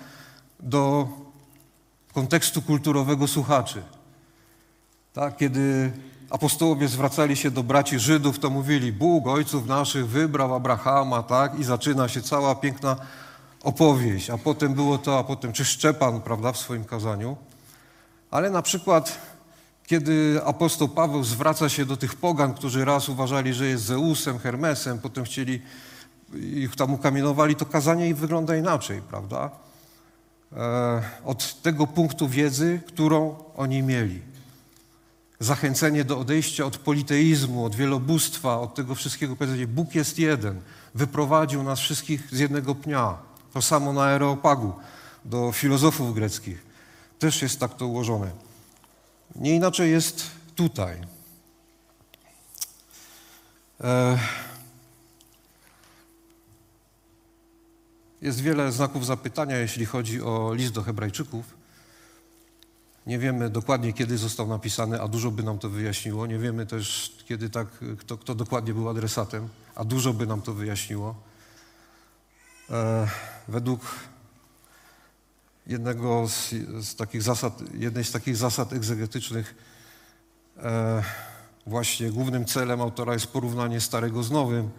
[0.59, 1.07] do
[2.13, 3.83] kontekstu kulturowego słuchaczy.
[5.13, 5.91] Tak, kiedy
[6.29, 11.63] apostołowie zwracali się do braci Żydów, to mówili, Bóg ojców naszych wybrał Abrahama, tak, i
[11.63, 12.95] zaczyna się cała piękna
[13.63, 17.37] opowieść, a potem było to, a potem, czy Szczepan, prawda, w swoim kazaniu.
[18.31, 19.19] Ale na przykład
[19.87, 24.99] kiedy apostoł Paweł zwraca się do tych pogan, którzy raz uważali, że jest Zeusem, Hermesem,
[24.99, 25.61] potem chcieli,
[26.33, 29.49] ich tam ukamienowali, to kazanie ich wygląda inaczej, prawda?
[30.57, 34.32] E, od tego punktu wiedzy, którą oni mieli.
[35.43, 39.35] Zachęcenie do odejścia od politeizmu, od wielobóstwa, od tego wszystkiego.
[39.35, 40.61] Powiedzenie, Bóg jest jeden,
[40.95, 43.17] wyprowadził nas wszystkich z jednego pnia.
[43.53, 44.73] To samo na Areopagu,
[45.25, 46.63] do filozofów greckich.
[47.19, 48.31] Też jest tak to ułożone.
[49.35, 50.97] Nie inaczej jest tutaj.
[53.81, 54.19] E,
[58.21, 61.62] jest wiele znaków zapytania, jeśli chodzi o list do Hebrajczyków.
[63.07, 66.27] Nie wiemy dokładnie, kiedy został napisany, a dużo by nam to wyjaśniło.
[66.27, 67.67] Nie wiemy też, kiedy tak,
[67.99, 71.15] kto, kto dokładnie był adresatem, a dużo by nam to wyjaśniło.
[72.69, 73.07] E,
[73.47, 73.81] według
[75.67, 76.49] jednego z,
[76.85, 79.55] z, takich zasad, jednej z takich zasad egzegetycznych
[80.57, 81.03] e,
[81.67, 84.69] właśnie głównym celem autora jest porównanie starego z nowym,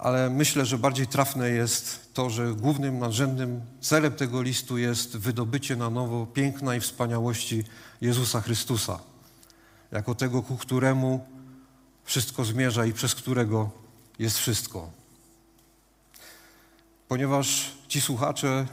[0.00, 5.76] ale myślę, że bardziej trafne jest to, że głównym nadrzędnym celem tego listu jest wydobycie
[5.76, 7.64] na nowo piękna i wspaniałości
[8.00, 9.00] Jezusa Chrystusa,
[9.92, 11.26] jako tego, ku któremu
[12.04, 13.70] wszystko zmierza i przez którego
[14.18, 14.90] jest wszystko.
[17.08, 18.66] Ponieważ ci słuchacze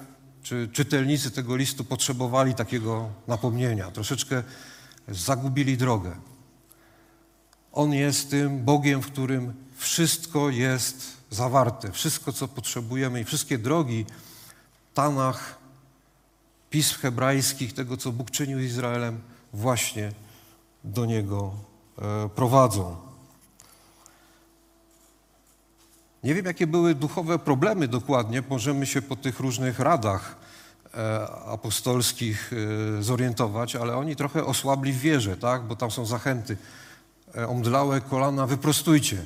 [0.44, 4.44] czy czytelnicy tego listu potrzebowali takiego napomnienia, troszeczkę
[5.08, 6.16] zagubili drogę.
[7.72, 14.06] On jest tym Bogiem, w którym wszystko jest zawarte, wszystko, co potrzebujemy i wszystkie drogi,
[14.94, 15.58] Tanach,
[16.70, 19.22] pism hebrajskich, tego, co Bóg czynił Izraelem,
[19.54, 20.12] właśnie
[20.84, 21.54] do Niego
[22.02, 22.96] e, prowadzą.
[26.24, 30.36] Nie wiem, jakie były duchowe problemy dokładnie, możemy się po tych różnych radach
[30.94, 32.52] e, apostolskich
[33.00, 35.64] e, zorientować, ale oni trochę osłabli w wierze, tak?
[35.64, 36.58] bo tam są zachęty.
[37.48, 39.26] Omdlałe kolana wyprostujcie,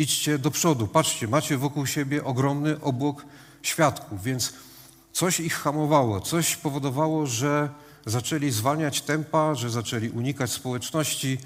[0.00, 3.24] idźcie do przodu, patrzcie, macie wokół siebie ogromny obłok
[3.62, 4.52] świadków, więc
[5.12, 7.68] coś ich hamowało, coś powodowało, że
[8.06, 11.38] zaczęli zwalniać tempa, że zaczęli unikać społeczności,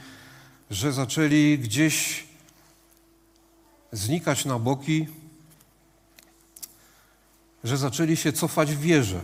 [0.71, 2.25] że zaczęli gdzieś
[3.93, 5.07] znikać na boki,
[7.65, 9.21] że zaczęli się cofać w wierze.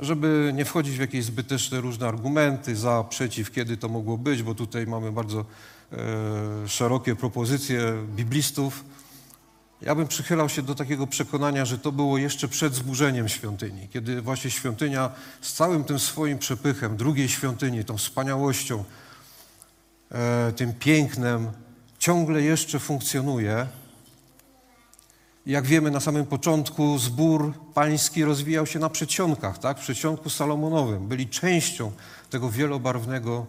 [0.00, 4.54] Żeby nie wchodzić w jakieś zbyteczne różne argumenty za, przeciw, kiedy to mogło być, bo
[4.54, 5.44] tutaj mamy bardzo
[5.92, 8.84] e, szerokie propozycje biblistów.
[9.82, 14.22] Ja bym przychylał się do takiego przekonania, że to było jeszcze przed zburzeniem świątyni, kiedy
[14.22, 18.84] właśnie świątynia z całym tym swoim przepychem, drugiej świątyni, tą wspaniałością,
[20.10, 21.50] e, tym pięknem
[21.98, 23.66] ciągle jeszcze funkcjonuje,
[25.46, 29.78] Jak wiemy, na samym początku zbór pański rozwijał się na przedsionkach, tak?
[29.78, 31.08] w przedsionku salomonowym.
[31.08, 31.92] Byli częścią
[32.30, 33.46] tego wielobarwnego,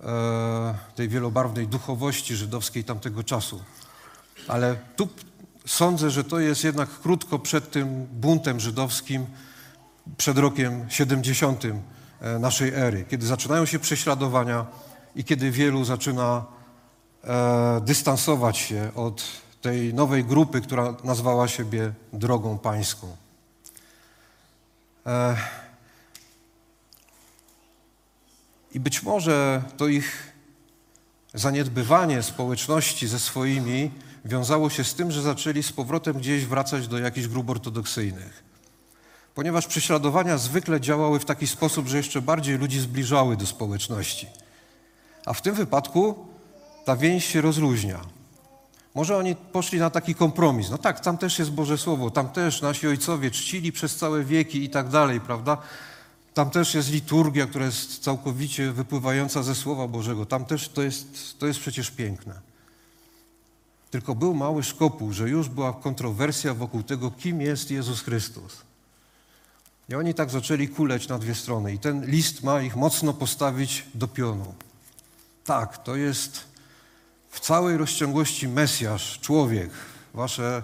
[0.00, 3.62] e, tej wielobarwnej duchowości żydowskiej tamtego czasu.
[4.48, 5.08] Ale tu
[5.66, 9.26] sądzę, że to jest jednak krótko przed tym buntem żydowskim,
[10.16, 14.66] przed rokiem 70 e, naszej ery, kiedy zaczynają się prześladowania
[15.16, 16.44] i kiedy wielu zaczyna
[17.24, 23.16] e, dystansować się od tej nowej grupy, która nazwała siebie Drogą Pańską.
[25.06, 25.36] E,
[28.74, 30.32] I być może to ich
[31.34, 33.90] zaniedbywanie społeczności ze swoimi
[34.24, 38.44] wiązało się z tym, że zaczęli z powrotem gdzieś wracać do jakichś grup ortodoksyjnych.
[39.34, 44.26] Ponieważ prześladowania zwykle działały w taki sposób, że jeszcze bardziej ludzi zbliżały do społeczności.
[45.26, 46.28] A w tym wypadku
[46.84, 48.23] ta więź się rozluźnia.
[48.94, 50.70] Może oni poszli na taki kompromis.
[50.70, 54.64] No tak, tam też jest Boże Słowo, tam też nasi ojcowie czcili przez całe wieki
[54.64, 55.58] i tak dalej, prawda?
[56.34, 60.26] Tam też jest liturgia, która jest całkowicie wypływająca ze Słowa Bożego.
[60.26, 62.40] Tam też to jest, to jest przecież piękne.
[63.90, 68.62] Tylko był mały szkopuł, że już była kontrowersja wokół tego, kim jest Jezus Chrystus.
[69.88, 71.72] I oni tak zaczęli kuleć na dwie strony.
[71.72, 74.54] I ten list ma ich mocno postawić do pionu.
[75.44, 76.53] Tak, to jest
[77.34, 79.70] w całej rozciągłości Mesjasz, człowiek.
[80.14, 80.62] Wasze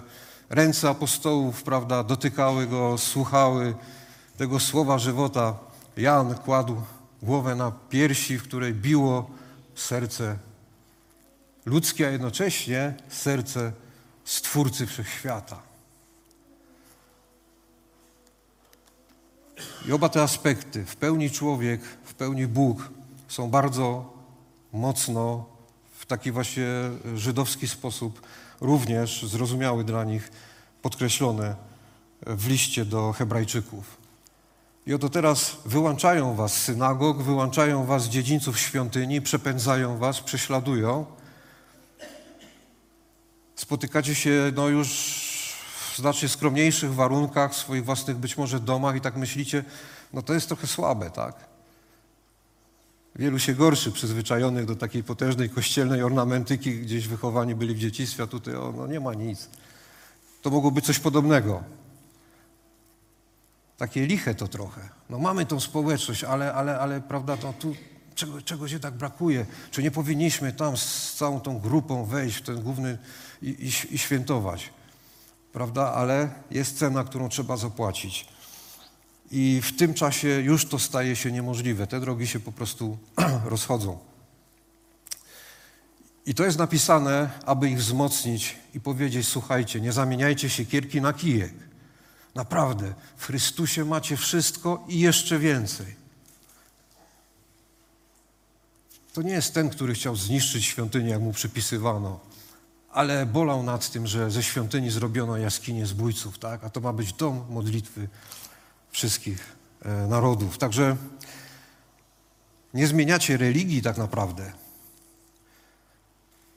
[0.49, 3.75] ręce apostołów, prawda, dotykały go, słuchały
[4.37, 5.55] tego słowa żywota.
[5.97, 6.81] Jan kładł
[7.21, 9.29] głowę na piersi, w której biło
[9.75, 10.37] serce
[11.65, 13.71] ludzkie, a jednocześnie serce
[14.25, 15.59] Stwórcy Wszechświata.
[19.87, 22.89] I oba te aspekty, w pełni człowiek, w pełni Bóg,
[23.27, 24.13] są bardzo
[24.73, 25.50] mocno
[26.11, 26.65] taki właśnie
[27.15, 28.21] żydowski sposób,
[28.61, 30.31] również zrozumiały dla nich,
[30.81, 31.55] podkreślone
[32.21, 33.97] w liście do Hebrajczyków.
[34.87, 41.05] I oto teraz wyłączają was z synagog, wyłączają was z dziedzińców świątyni, przepędzają was, prześladują.
[43.55, 44.89] Spotykacie się no już
[45.93, 49.63] w znacznie skromniejszych warunkach, w swoich własnych być może domach i tak myślicie,
[50.13, 51.50] no to jest trochę słabe, tak?
[53.15, 58.27] Wielu się gorszy, przyzwyczajonych do takiej potężnej kościelnej ornamentyki, gdzieś wychowani byli w dzieciństwie, a
[58.27, 59.49] tutaj o, no nie ma nic.
[60.41, 61.63] To mogło być coś podobnego.
[63.77, 64.89] Takie liche to trochę.
[65.09, 67.75] No mamy tą społeczność, ale, ale, ale prawda, to tu
[68.15, 69.45] czego, czego się tak brakuje?
[69.71, 72.97] Czy nie powinniśmy tam z całą tą grupą wejść w ten główny
[73.41, 74.69] i, i, i świętować?
[75.53, 75.93] Prawda?
[75.93, 78.27] Ale jest cena, którą trzeba zapłacić.
[79.31, 81.87] I w tym czasie już to staje się niemożliwe.
[81.87, 82.97] Te drogi się po prostu
[83.45, 83.99] rozchodzą.
[86.25, 91.13] I to jest napisane, aby ich wzmocnić i powiedzieć: Słuchajcie, nie zamieniajcie się kierki na
[91.13, 91.53] kijek.
[92.35, 96.01] Naprawdę, w Chrystusie macie wszystko i jeszcze więcej.
[99.13, 102.19] To nie jest ten, który chciał zniszczyć świątynię, jak mu przypisywano,
[102.91, 106.63] ale bolał nad tym, że ze świątyni zrobiono jaskinię zbójców, tak?
[106.63, 108.07] a to ma być dom modlitwy
[108.91, 110.57] wszystkich e, narodów.
[110.57, 110.95] Także
[112.73, 114.53] nie zmieniacie religii tak naprawdę.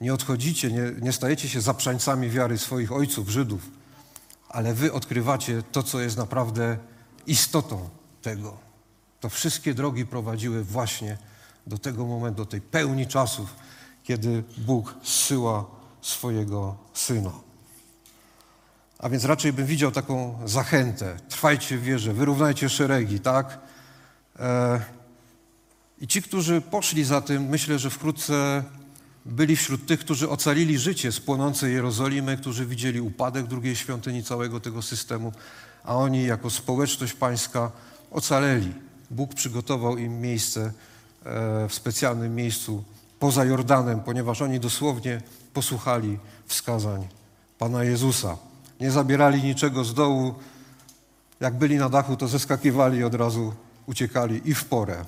[0.01, 3.69] Nie odchodzicie, nie, nie stajecie się zaprzańcami wiary swoich ojców, Żydów,
[4.49, 6.77] ale wy odkrywacie to, co jest naprawdę
[7.27, 7.89] istotą
[8.21, 8.57] tego.
[9.19, 11.17] To wszystkie drogi prowadziły właśnie
[11.67, 13.55] do tego momentu, do tej pełni czasów,
[14.03, 15.65] kiedy Bóg zsyła
[16.01, 17.44] swojego Syna.
[18.99, 21.17] A więc raczej bym widział taką zachętę.
[21.29, 23.59] Trwajcie w wierze, wyrównajcie szeregi, tak?
[24.39, 24.81] E,
[26.01, 28.63] I ci, którzy poszli za tym, myślę, że wkrótce
[29.25, 34.59] byli wśród tych, którzy ocalili życie z płonącej Jerozolimy, którzy widzieli upadek drugiej świątyni, całego
[34.59, 35.33] tego systemu,
[35.83, 37.71] a oni jako społeczność pańska
[38.11, 38.73] ocaleli.
[39.11, 40.71] Bóg przygotował im miejsce e,
[41.69, 42.83] w specjalnym miejscu
[43.19, 45.21] poza Jordanem, ponieważ oni dosłownie
[45.53, 47.07] posłuchali wskazań
[47.57, 48.37] Pana Jezusa.
[48.79, 50.35] Nie zabierali niczego z dołu.
[51.39, 53.53] Jak byli na dachu, to zeskakiwali i od razu
[53.85, 55.05] uciekali i w porę.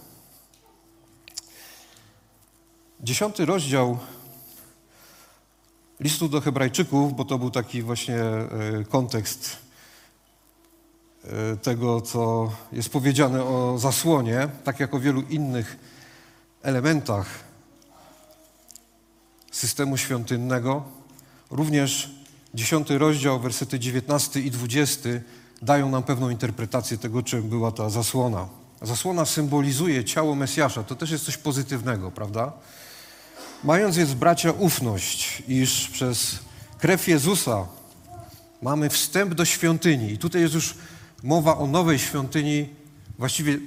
[3.01, 3.97] Dziesiąty rozdział
[5.99, 8.49] listu do Hebrajczyków, bo to był taki właśnie e,
[8.89, 9.57] kontekst
[11.23, 15.77] e, tego, co jest powiedziane o zasłonie, tak jak o wielu innych
[16.61, 17.27] elementach
[19.51, 20.83] systemu świątynnego.
[21.51, 22.16] Również
[22.57, 25.09] dziesiąty rozdział, wersety 19 i 20
[25.61, 28.47] dają nam pewną interpretację tego, czym była ta zasłona.
[28.81, 30.83] Zasłona symbolizuje ciało Mesjasza.
[30.83, 32.53] To też jest coś pozytywnego, prawda?
[33.63, 36.39] Mając więc, bracia, ufność, iż przez
[36.77, 37.67] krew Jezusa
[38.61, 40.11] mamy wstęp do świątyni.
[40.11, 40.75] I tutaj jest już
[41.23, 42.69] mowa o nowej świątyni,
[43.17, 43.59] właściwie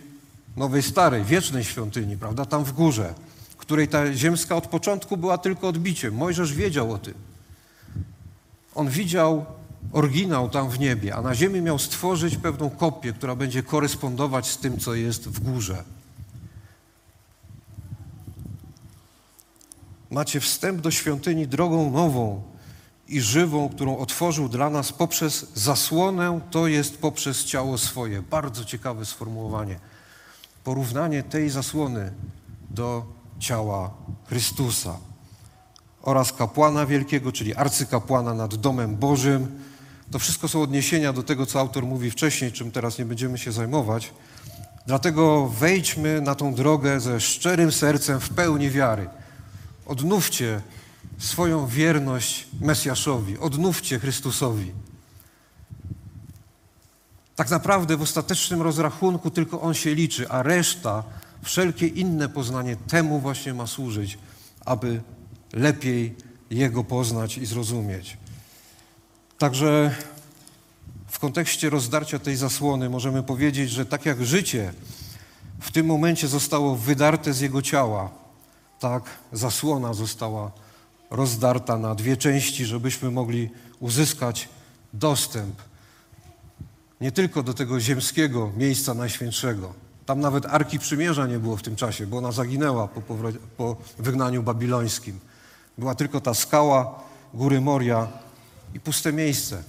[0.57, 3.15] nowej starej, wiecznej świątyni, prawda, tam w górze,
[3.57, 6.15] której ta ziemska od początku była tylko odbiciem.
[6.15, 7.30] Mojżesz wiedział o tym.
[8.75, 9.47] On widział
[9.93, 14.59] oryginał tam w niebie, a na ziemi miał stworzyć pewną kopię, która będzie korespondować z
[14.59, 15.85] tym, co jest w górze.
[20.11, 22.43] Macie wstęp do świątyni drogą nową
[23.09, 28.23] i żywą, którą otworzył dla nas poprzez zasłonę, to jest poprzez ciało swoje.
[28.23, 29.79] Bardzo ciekawe sformułowanie.
[30.65, 32.13] Porównanie tej zasłony
[32.71, 33.05] do
[33.39, 33.91] ciała
[34.27, 35.10] Chrystusa
[36.03, 39.61] oraz kapłana wielkiego, czyli arcykapłana nad domem Bożym.
[40.11, 43.53] To wszystko są odniesienia do tego, co autor mówi wcześniej, czym teraz nie będziemy się
[43.53, 44.13] zajmować.
[44.87, 49.09] Dlatego wejdźmy na tą drogę ze szczerym sercem w pełni wiary.
[49.87, 50.61] Odnówcie
[51.19, 54.73] swoją wierność Mesjaszowi, odnówcie Chrystusowi.
[57.37, 61.05] Tak naprawdę w ostatecznym rozrachunku tylko On się liczy, a reszta,
[61.43, 64.19] wszelkie inne poznanie temu właśnie ma służyć,
[64.65, 65.01] aby
[65.53, 66.15] lepiej
[66.51, 68.17] Jego poznać i zrozumieć.
[69.39, 69.95] Także
[71.07, 74.73] w kontekście rozdarcia tej zasłony możemy powiedzieć, że tak jak życie
[75.61, 78.11] w tym momencie zostało wydarte z Jego ciała,
[78.81, 80.51] tak zasłona została
[81.11, 84.49] rozdarta na dwie części, żebyśmy mogli uzyskać
[84.93, 85.63] dostęp
[87.01, 89.75] nie tylko do tego ziemskiego miejsca najświętszego.
[90.07, 93.01] Tam nawet Arki Przymierza nie było w tym czasie, bo ona zaginęła po,
[93.57, 95.21] po wygnaniu babilońskim.
[95.81, 97.01] Była tylko ta skała,
[97.35, 98.09] góry Moria
[98.75, 99.63] i puste miejsce.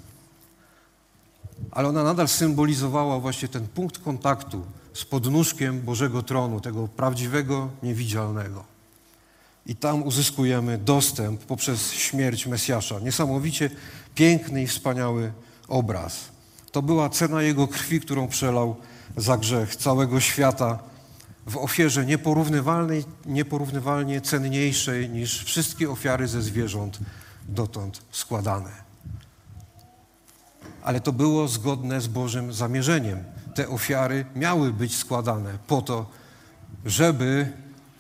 [1.71, 8.63] Ale ona nadal symbolizowała właśnie ten punkt kontaktu z podnóżkiem Bożego Tronu, tego prawdziwego, niewidzialnego.
[9.65, 12.99] I tam uzyskujemy dostęp poprzez śmierć Mesjasza.
[12.99, 13.69] Niesamowicie
[14.15, 15.31] piękny i wspaniały
[15.67, 16.17] obraz.
[16.71, 18.75] To była cena Jego krwi, którą przelał
[19.17, 20.79] za grzech całego świata
[21.45, 26.99] w ofierze nieporównywalnej, nieporównywalnie cenniejszej niż wszystkie ofiary ze zwierząt
[27.49, 28.71] dotąd składane.
[30.83, 33.23] Ale to było zgodne z Bożym zamierzeniem.
[33.55, 36.05] Te ofiary miały być składane po to,
[36.85, 37.51] żeby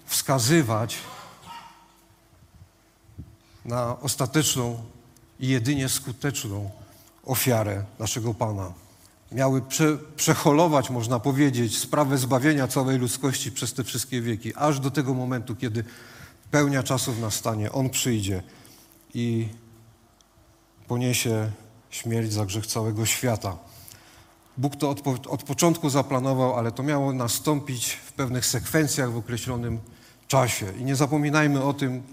[0.05, 0.97] wskazywać
[3.65, 4.83] na ostateczną
[5.39, 6.71] i jedynie skuteczną
[7.25, 8.80] ofiarę naszego Pana.
[9.31, 14.91] Miały prze, przeholować, można powiedzieć, sprawę zbawienia całej ludzkości przez te wszystkie wieki, aż do
[14.91, 15.83] tego momentu, kiedy
[16.51, 18.43] pełnia czasów nastanie, On przyjdzie
[19.13, 19.47] i
[20.87, 21.51] poniesie
[21.89, 23.57] śmierć za grzech całego świata.
[24.57, 29.79] Bóg to od, od początku zaplanował, ale to miało nastąpić w pewnych sekwencjach w określonym
[30.27, 30.73] czasie.
[30.79, 32.03] I nie zapominajmy o tym,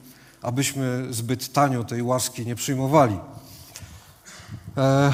[0.43, 3.19] abyśmy zbyt tanio tej łaski nie przyjmowali.
[4.77, 5.13] E,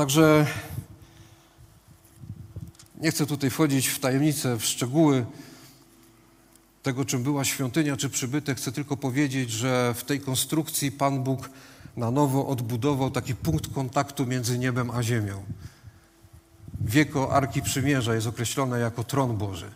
[0.00, 0.46] także
[3.00, 5.26] nie chcę tutaj wchodzić w tajemnice, w szczegóły
[6.82, 8.58] tego, czym była świątynia czy przybytek.
[8.58, 11.50] Chcę tylko powiedzieć, że w tej konstrukcji Pan Bóg
[11.96, 15.44] na nowo odbudował taki punkt kontaktu między niebem a ziemią.
[16.80, 19.70] Wieko Arki Przymierza jest określone jako tron Boży.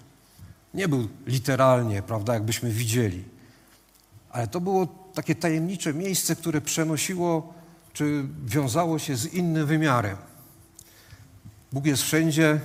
[0.75, 3.25] Nie był literalnie, prawda, jakbyśmy widzieli,
[4.31, 7.64] ale to było takie tajemnicze miejsce, które przenosiło
[7.95, 10.17] czy wiązało się z innym wymiarem.
[11.73, 12.61] Bóg jest wszędzie,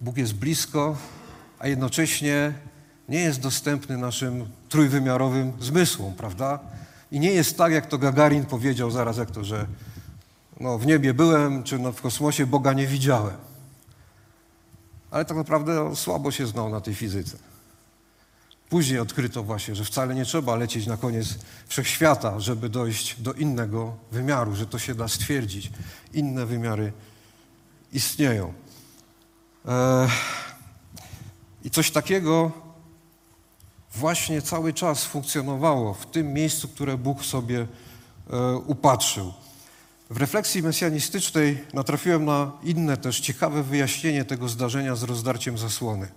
[0.00, 0.96] Bóg jest blisko,
[1.58, 2.52] a jednocześnie
[3.08, 6.58] nie jest dostępny naszym trójwymiarowym zmysłom, prawda?
[7.12, 9.66] I nie jest tak, jak to Gagarin powiedział zaraz, jak to, że
[10.60, 13.36] no, w niebie byłem, czy no, w kosmosie Boga nie widziałem
[15.14, 17.36] ale tak naprawdę słabo się znał na tej fizyce.
[18.68, 23.96] Później odkryto właśnie, że wcale nie trzeba lecieć na koniec wszechświata, żeby dojść do innego
[24.12, 25.70] wymiaru, że to się da stwierdzić.
[26.12, 26.92] Inne wymiary
[27.92, 28.54] istnieją.
[29.68, 30.08] Eee,
[31.64, 32.52] I coś takiego
[33.94, 37.66] właśnie cały czas funkcjonowało w tym miejscu, które Bóg sobie
[38.30, 39.32] e, upatrzył.
[40.10, 46.08] W refleksji mesjanistycznej natrafiłem na inne też ciekawe wyjaśnienie tego zdarzenia z rozdarciem zasłony.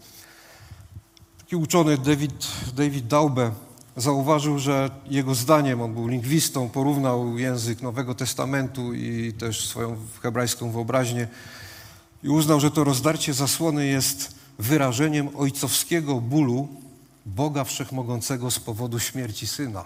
[1.47, 3.51] Taki uczony David, David Daube
[3.97, 10.71] zauważył, że jego zdaniem, on był lingwistą, porównał język Nowego Testamentu i też swoją hebrajską
[10.71, 11.27] wyobraźnię
[12.23, 16.67] i uznał, że to rozdarcie zasłony jest wyrażeniem ojcowskiego bólu
[17.25, 19.85] Boga Wszechmogącego z powodu śmierci Syna.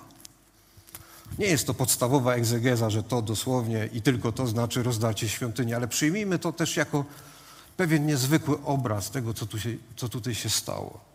[1.39, 5.87] Nie jest to podstawowa egzegeza, że to dosłownie i tylko to znaczy rozdarcie świątyni, ale
[5.87, 7.05] przyjmijmy to też jako
[7.77, 11.10] pewien niezwykły obraz tego, co, tu się, co tutaj się stało.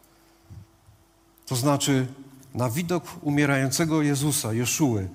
[1.46, 2.06] To znaczy,
[2.54, 5.08] na widok umierającego Jezusa, Jeszuły,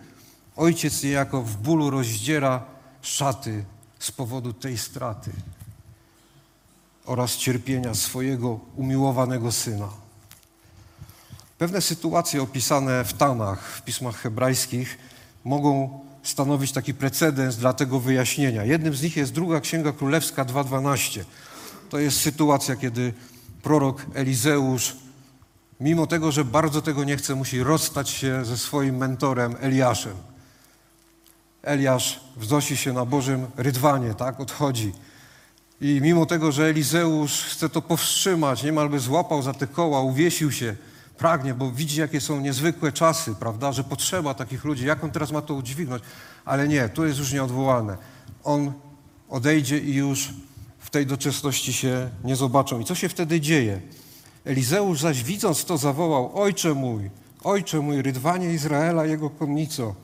[0.55, 2.63] Ojciec niejako w bólu rozdziera
[3.01, 3.65] szaty
[3.99, 5.31] z powodu tej straty
[7.05, 9.89] oraz cierpienia swojego umiłowanego syna.
[11.57, 14.97] Pewne sytuacje opisane w Tanach, w pismach hebrajskich,
[15.43, 18.63] mogą stanowić taki precedens dla tego wyjaśnienia.
[18.63, 21.23] Jednym z nich jest druga Księga Królewska 2.12.
[21.89, 23.13] To jest sytuacja, kiedy
[23.63, 24.95] prorok Elizeusz,
[25.81, 30.13] mimo tego, że bardzo tego nie chce, musi rozstać się ze swoim mentorem Eliaszem.
[31.63, 34.91] Eliasz wznosi się na Bożym rydwanie, tak, odchodzi.
[35.81, 40.51] I mimo tego, że Elizeusz chce to powstrzymać, niemal by złapał za te koła, uwiesił
[40.51, 40.75] się,
[41.17, 45.31] pragnie, bo widzi, jakie są niezwykłe czasy, prawda, że potrzeba takich ludzi, jak on teraz
[45.31, 46.03] ma to udźwignąć,
[46.45, 47.97] ale nie, to jest już nieodwołalne.
[48.43, 48.73] On
[49.29, 50.29] odejdzie i już
[50.79, 52.79] w tej doczesności się nie zobaczą.
[52.79, 53.81] I co się wtedy dzieje?
[54.45, 57.09] Elizeusz zaś widząc to zawołał, ojcze mój,
[57.43, 59.95] ojcze mój, rydwanie Izraela, jego konnico.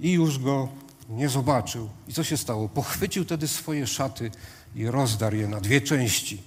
[0.00, 0.68] I już go
[1.08, 1.88] nie zobaczył.
[2.08, 2.68] I co się stało?
[2.68, 4.30] Pochwycił wtedy swoje szaty
[4.76, 6.42] i rozdarł je na dwie części.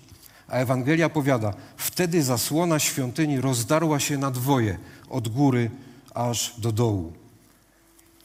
[0.47, 4.77] A Ewangelia powiada, wtedy zasłona świątyni rozdarła się na dwoje,
[5.09, 5.71] od góry
[6.13, 7.13] aż do dołu.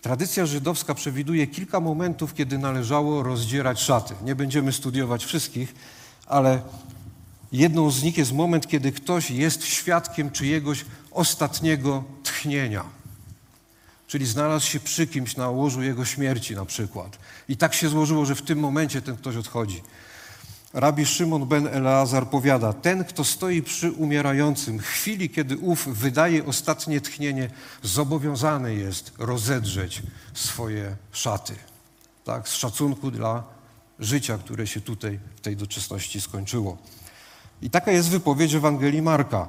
[0.03, 4.15] Tradycja żydowska przewiduje kilka momentów, kiedy należało rozdzierać szaty.
[4.25, 5.75] Nie będziemy studiować wszystkich,
[6.27, 6.63] ale
[7.53, 12.85] jedną z nich jest moment, kiedy ktoś jest świadkiem czyjegoś ostatniego tchnienia.
[14.07, 17.19] Czyli znalazł się przy kimś na łożu jego śmierci na przykład.
[17.49, 19.83] I tak się złożyło, że w tym momencie ten ktoś odchodzi.
[20.73, 27.01] Rabi Szymon ben Eleazar powiada, ten, kto stoi przy umierającym, chwili, kiedy ów wydaje ostatnie
[27.01, 27.51] tchnienie,
[27.83, 30.03] zobowiązany jest rozedrzeć
[30.35, 31.55] swoje szaty.
[32.25, 33.45] Tak, z szacunku dla
[33.99, 36.79] życia, które się tutaj w tej doczesności skończyło.
[37.63, 39.49] I taka jest wypowiedź Ewangelii Marka.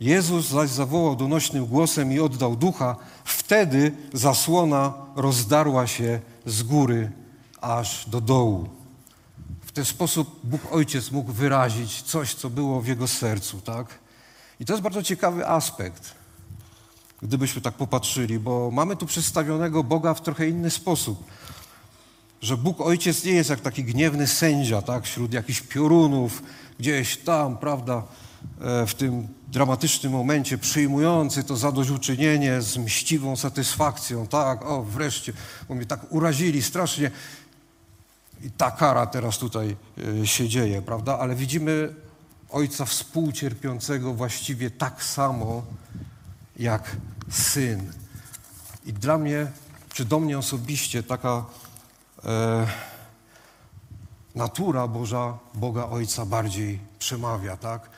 [0.00, 7.10] Jezus zaś zawołał donośnym głosem i oddał ducha, wtedy zasłona rozdarła się z góry
[7.60, 8.68] aż do dołu.
[9.64, 13.98] W ten sposób Bóg Ojciec mógł wyrazić coś, co było w jego sercu, tak?
[14.60, 16.14] I to jest bardzo ciekawy aspekt,
[17.22, 21.24] gdybyśmy tak popatrzyli, bo mamy tu przedstawionego Boga w trochę inny sposób.
[22.42, 25.04] Że Bóg Ojciec nie jest jak taki gniewny sędzia, tak?
[25.04, 26.42] Wśród jakichś piorunów,
[26.80, 28.02] gdzieś tam, prawda,
[28.60, 35.32] e, w tym dramatycznym momencie przyjmujący to zadośćuczynienie z mściwą satysfakcją, tak, o wreszcie,
[35.68, 37.10] bo mnie tak urazili strasznie,
[38.44, 39.76] i ta kara teraz tutaj
[40.22, 41.18] e, się dzieje, prawda?
[41.18, 41.94] Ale widzimy
[42.50, 45.62] ojca współcierpiącego właściwie tak samo
[46.56, 46.96] jak
[47.30, 47.92] syn.
[48.86, 49.46] I dla mnie,
[49.92, 51.44] czy do mnie osobiście, taka
[52.24, 52.66] e,
[54.34, 57.90] natura Boża, Boga Ojca bardziej przemawia, tak?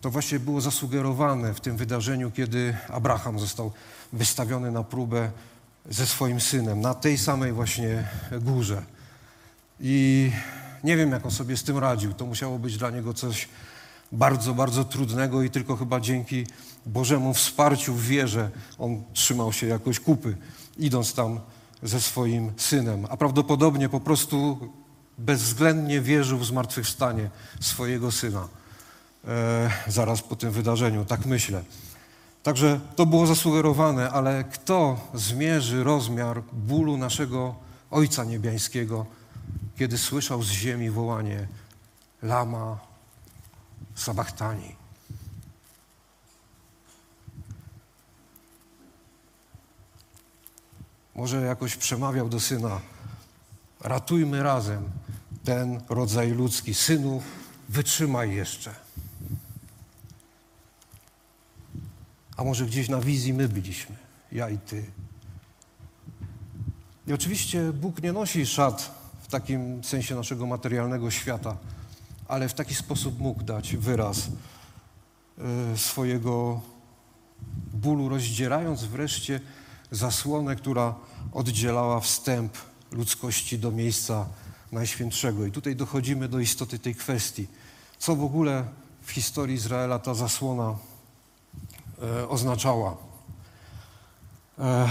[0.00, 3.72] To właśnie było zasugerowane w tym wydarzeniu, kiedy Abraham został
[4.12, 5.30] wystawiony na próbę
[5.90, 8.08] ze swoim synem, na tej samej właśnie
[8.40, 8.82] górze.
[9.80, 10.30] I
[10.84, 12.14] nie wiem, jak on sobie z tym radził.
[12.14, 13.48] To musiało być dla niego coś
[14.12, 16.46] bardzo, bardzo trudnego i tylko chyba dzięki
[16.86, 20.36] Bożemu wsparciu w wierze on trzymał się jakoś kupy,
[20.78, 21.40] idąc tam
[21.82, 23.06] ze swoim synem.
[23.10, 24.58] A prawdopodobnie po prostu
[25.18, 28.48] bezwzględnie wierzył w zmartwychwstanie swojego syna.
[29.28, 31.64] E, zaraz po tym wydarzeniu, tak myślę.
[32.42, 37.54] Także to było zasugerowane, ale kto zmierzy rozmiar bólu naszego
[37.90, 39.06] Ojca Niebiańskiego,
[39.78, 41.48] kiedy słyszał z ziemi wołanie
[42.22, 42.78] Lama
[43.94, 44.76] Sabachtani.
[51.14, 52.80] Może jakoś przemawiał do syna,
[53.80, 54.90] ratujmy razem
[55.44, 56.74] ten rodzaj ludzki.
[56.74, 57.22] Synu,
[57.68, 58.74] wytrzymaj jeszcze.
[62.36, 63.96] A może gdzieś na wizji my byliśmy,
[64.32, 64.84] ja i ty.
[67.06, 71.56] I oczywiście Bóg nie nosi szat takim sensie naszego materialnego świata,
[72.28, 74.28] ale w taki sposób mógł dać wyraz
[75.38, 76.60] e, swojego
[77.72, 79.40] bólu, rozdzierając wreszcie
[79.90, 80.94] zasłonę, która
[81.32, 82.52] oddzielała wstęp
[82.90, 84.26] ludzkości do miejsca
[84.72, 85.46] Najświętszego.
[85.46, 87.48] I tutaj dochodzimy do istoty tej kwestii.
[87.98, 88.64] Co w ogóle
[89.02, 90.76] w historii Izraela ta zasłona
[92.02, 92.96] e, oznaczała?
[94.58, 94.88] E,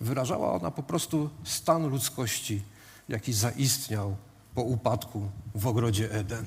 [0.00, 2.62] Wyrażała ona po prostu stan ludzkości,
[3.08, 4.16] jaki zaistniał
[4.54, 6.44] po upadku w ogrodzie Eden.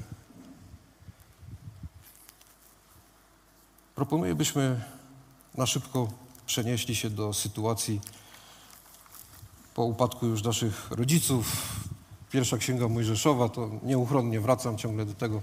[3.95, 4.81] Proponuję, byśmy
[5.57, 6.07] na szybko
[6.45, 8.01] przenieśli się do sytuacji
[9.75, 11.75] po upadku już naszych rodziców.
[12.31, 15.41] Pierwsza księga Mojżeszowa, to nieuchronnie wracam ciągle do tego.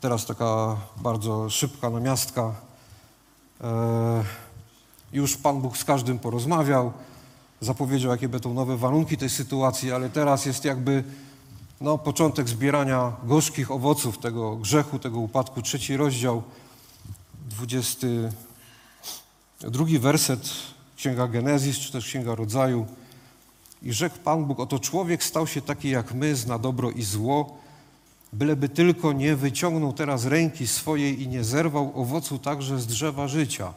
[0.00, 2.54] Teraz taka bardzo szybka namiastka.
[3.60, 4.24] E,
[5.12, 6.92] już Pan Bóg z każdym porozmawiał,
[7.60, 11.04] zapowiedział, jakie będą nowe warunki tej sytuacji, ale teraz jest jakby
[11.80, 15.62] no, początek zbierania gorzkich owoców tego grzechu, tego upadku.
[15.62, 16.42] Trzeci rozdział,
[17.48, 18.32] dwudziesty
[19.60, 20.73] drugi werset
[21.04, 22.86] Księga Genezis, czy też Księga Rodzaju.
[23.82, 27.58] I rzekł Pan Bóg, oto człowiek stał się taki jak my, zna dobro i zło,
[28.32, 33.72] byleby tylko nie wyciągnął teraz ręki swojej i nie zerwał owocu także z drzewa życia.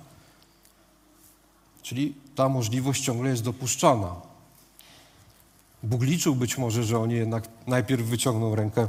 [1.82, 4.16] Czyli ta możliwość ciągle jest dopuszczana.
[5.84, 8.88] Bóg liczył być może, że oni jednak najpierw wyciągną rękę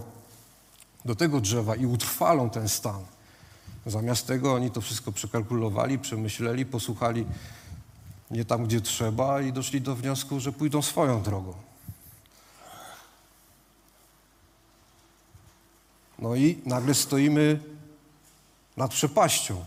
[1.04, 3.00] do tego drzewa i utrwalą ten stan.
[3.86, 7.26] Zamiast tego oni to wszystko przekalkulowali, przemyśleli, posłuchali
[8.30, 11.54] nie tam, gdzie trzeba i doszli do wniosku, że pójdą swoją drogą.
[16.18, 17.60] No i nagle stoimy
[18.76, 19.64] nad przepaścią,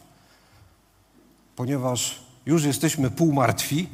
[1.56, 3.88] ponieważ już jesteśmy półmartwi,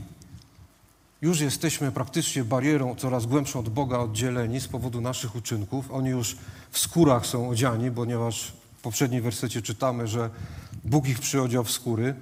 [1.22, 5.92] już jesteśmy praktycznie barierą coraz głębszą od Boga oddzieleni z powodu naszych uczynków.
[5.92, 6.38] Oni już
[6.72, 10.30] w skórach są odziani, ponieważ w poprzednim wersecie czytamy, że
[10.84, 12.16] Bóg ich przyodział w skóry.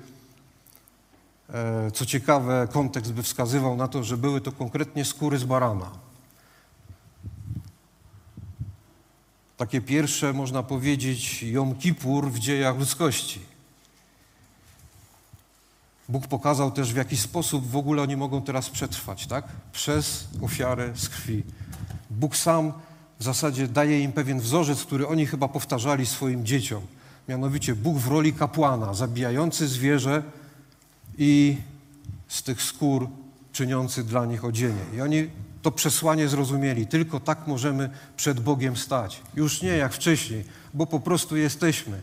[1.53, 5.91] E, co ciekawe, kontekst by wskazywał na to, że były to konkretnie skóry z barana.
[9.57, 13.39] Takie pierwsze, można powiedzieć, Jom Kippur w dziejach ludzkości.
[16.09, 19.45] Bóg pokazał też, w jaki sposób w ogóle oni mogą teraz przetrwać, tak?
[19.71, 21.43] Przez ofiarę z krwi.
[22.09, 22.73] Bóg sam
[23.19, 26.81] w zasadzie daje im pewien wzorzec, który oni chyba powtarzali swoim dzieciom.
[27.27, 30.23] Mianowicie Bóg w roli kapłana, zabijający zwierzę
[31.17, 31.57] i
[32.27, 33.09] z tych skór
[33.51, 34.81] czyniący dla nich odzienie.
[34.95, 35.29] I oni
[35.61, 36.87] to przesłanie zrozumieli.
[36.87, 39.21] Tylko tak możemy przed Bogiem stać.
[39.35, 40.43] Już nie jak wcześniej,
[40.73, 42.01] bo po prostu jesteśmy,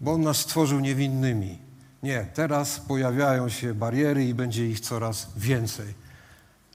[0.00, 1.58] bo On nas stworzył niewinnymi.
[2.02, 5.94] Nie, teraz pojawiają się bariery i będzie ich coraz więcej.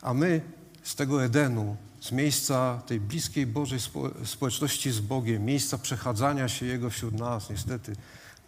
[0.01, 0.41] A my
[0.83, 3.79] z tego Edenu, z miejsca tej bliskiej Bożej
[4.25, 7.95] społeczności z Bogiem, miejsca przechadzania się Jego wśród nas, niestety,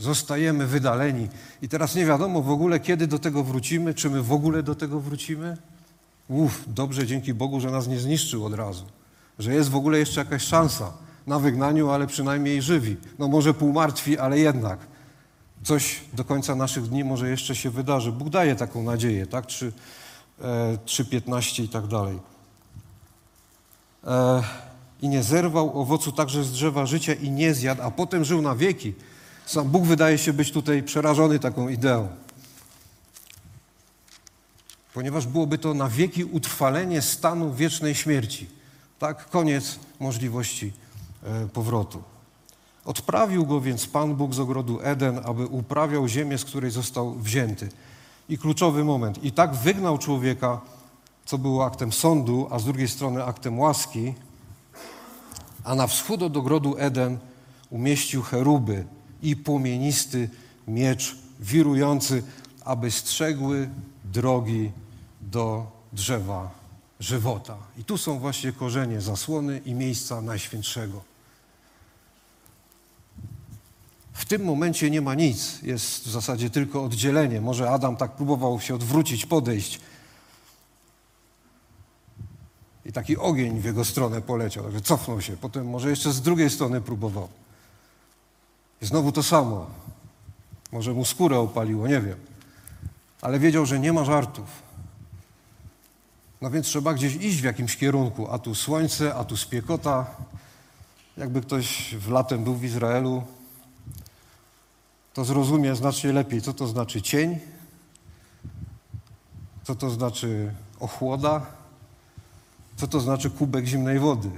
[0.02, 1.28] zostajemy wydaleni.
[1.62, 4.76] I teraz nie wiadomo w ogóle, kiedy do tego wrócimy, czy my w ogóle do
[4.76, 5.58] tego wrócimy.
[6.28, 8.86] Uf, dobrze, dzięki Bogu, że nas nie zniszczył od razu.
[9.40, 10.94] Że jest w ogóle jeszcze jakaś szansa
[11.28, 12.98] na wygnaniu, ale przynajmniej żywi.
[13.20, 14.80] No może półmartwi, ale jednak.
[15.64, 18.12] Coś do końca naszych dni może jeszcze się wydarzy.
[18.12, 19.46] Bóg daje taką nadzieję, tak?
[19.46, 19.72] 3,
[20.42, 22.20] e, 3.15 i tak dalej.
[24.08, 24.44] E,
[25.02, 28.56] I nie zerwał owocu także z drzewa życia i nie zjadł, a potem żył na
[28.56, 28.94] wieki.
[29.52, 32.08] Sam Bóg wydaje się być tutaj przerażony taką ideą.
[34.94, 38.50] Ponieważ byłoby to na wieki utrwalenie stanu wiecznej śmierci.
[39.00, 40.74] Tak, koniec możliwości
[41.24, 42.04] e, powrotu.
[42.86, 47.70] Odprawił go więc Pan Bóg z ogrodu Eden, aby uprawiał ziemię, z której został wzięty.
[48.30, 49.24] I kluczowy moment.
[49.24, 50.62] I tak wygnał człowieka,
[51.26, 54.14] co było aktem sądu, a z drugiej strony aktem łaski,
[55.64, 57.18] a na wschód od ogrodu Eden
[57.70, 58.86] umieścił cheruby
[59.22, 60.30] i płomienisty
[60.68, 62.24] miecz wirujący,
[62.66, 63.70] aby strzegły
[64.06, 64.72] drogi
[65.22, 66.52] do drzewa
[67.00, 67.58] żywota.
[67.78, 71.02] I tu są właśnie korzenie zasłony i miejsca Najświętszego.
[74.14, 77.42] W tym momencie nie ma nic, jest w zasadzie tylko oddzielenie.
[77.42, 79.80] Może Adam tak próbował się odwrócić, podejść.
[82.86, 85.38] I taki ogień w jego stronę poleciał, także cofnął się.
[85.38, 87.30] Potem może jeszcze z drugiej strony próbował.
[88.82, 89.68] I znowu to samo.
[90.72, 92.18] Może mu skórę opaliło, nie wiem.
[93.22, 94.48] Ale wiedział, że nie ma żartów.
[96.42, 98.28] No więc trzeba gdzieś iść w jakimś kierunku.
[98.32, 100.06] A tu słońce, a tu spiekota.
[101.18, 103.24] Jakby ktoś w latem był w Izraelu,
[105.14, 107.40] to zrozumie znacznie lepiej, co to znaczy cień,
[109.64, 111.46] co to znaczy ochłoda,
[112.76, 114.32] co to znaczy kubek zimnej wody.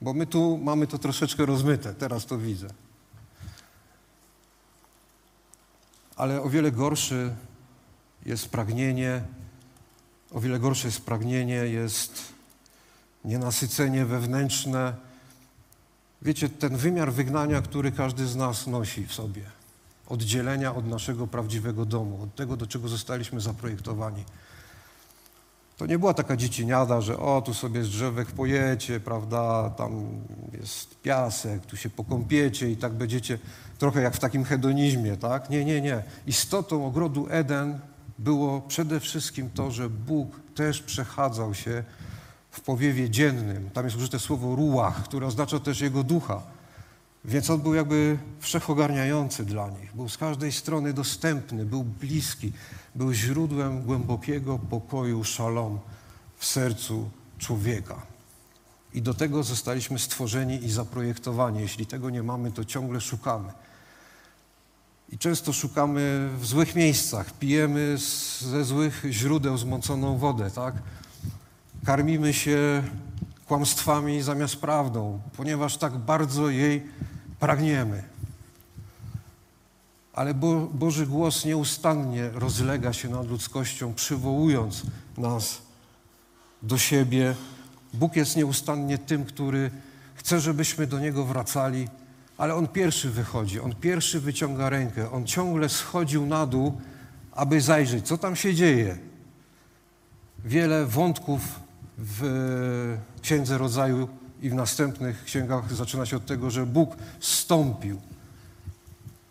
[0.00, 2.68] Bo my tu mamy to troszeczkę rozmyte, teraz to widzę.
[6.20, 7.34] Ale o wiele gorsze
[8.26, 9.22] jest pragnienie,
[10.30, 12.22] o wiele gorsze jest pragnienie, jest
[13.24, 14.94] nienasycenie wewnętrzne.
[16.22, 19.42] Wiecie, ten wymiar wygnania, który każdy z nas nosi w sobie–
[20.08, 24.24] oddzielenia od naszego prawdziwego domu, od tego, do czego zostaliśmy zaprojektowani.
[25.76, 30.10] To nie była taka dzieciniada, że o, tu sobie z drzewek pojecie, prawda, tam
[30.60, 33.38] jest piasek, tu się pokąpiecie i tak będziecie
[33.80, 35.50] trochę jak w takim hedonizmie, tak?
[35.50, 36.02] Nie, nie, nie.
[36.26, 37.80] Istotą ogrodu Eden
[38.18, 41.84] było przede wszystkim to, że Bóg też przechadzał się
[42.50, 43.70] w powiewie dziennym.
[43.70, 46.42] Tam jest użyte słowo ruach, które oznacza też Jego ducha.
[47.24, 52.52] Więc on był jakby wszechogarniający dla nich, był z każdej strony dostępny, był bliski,
[52.94, 55.78] był źródłem głębokiego pokoju, szalom
[56.36, 58.02] w sercu człowieka.
[58.94, 61.60] I do tego zostaliśmy stworzeni i zaprojektowani.
[61.60, 63.52] Jeśli tego nie mamy, to ciągle szukamy.
[65.12, 67.96] I często szukamy w złych miejscach, pijemy
[68.40, 70.74] ze złych źródeł zmąconą wodę, tak?
[71.84, 72.82] Karmimy się
[73.46, 76.86] kłamstwami zamiast prawdą, ponieważ tak bardzo jej
[77.40, 78.02] pragniemy.
[80.12, 84.82] Ale Bo Boży głos nieustannie rozlega się nad ludzkością, przywołując
[85.18, 85.62] nas
[86.62, 87.34] do siebie.
[87.94, 89.70] Bóg jest nieustannie tym, który
[90.14, 91.88] chce, żebyśmy do Niego wracali,
[92.40, 96.80] ale On pierwszy wychodzi, On pierwszy wyciąga rękę, On ciągle schodził na dół,
[97.32, 98.98] aby zajrzeć, co tam się dzieje.
[100.44, 101.60] Wiele wątków
[101.98, 104.08] w Księdze Rodzaju
[104.42, 108.00] i w następnych księgach zaczyna się od tego, że Bóg stąpił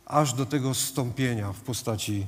[0.05, 2.27] aż do tego stąpienia w postaci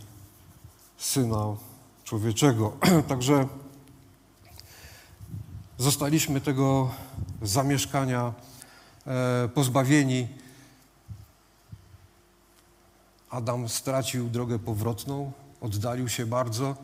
[0.97, 1.55] Syna
[2.03, 2.77] Człowieczego.
[3.07, 3.47] Także
[5.77, 6.91] zostaliśmy tego
[7.41, 8.33] zamieszkania
[9.07, 10.40] e, pozbawieni.
[13.31, 16.75] Adam stracił drogę powrotną, oddalił się bardzo.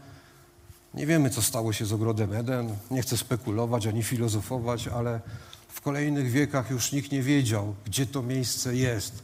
[0.94, 2.76] Nie wiemy, co stało się z ogrodem Eden.
[2.92, 5.22] Nie chcę spekulować ani filozofować, ale
[5.68, 9.24] w kolejnych wiekach już nikt nie wiedział, gdzie to miejsce jest.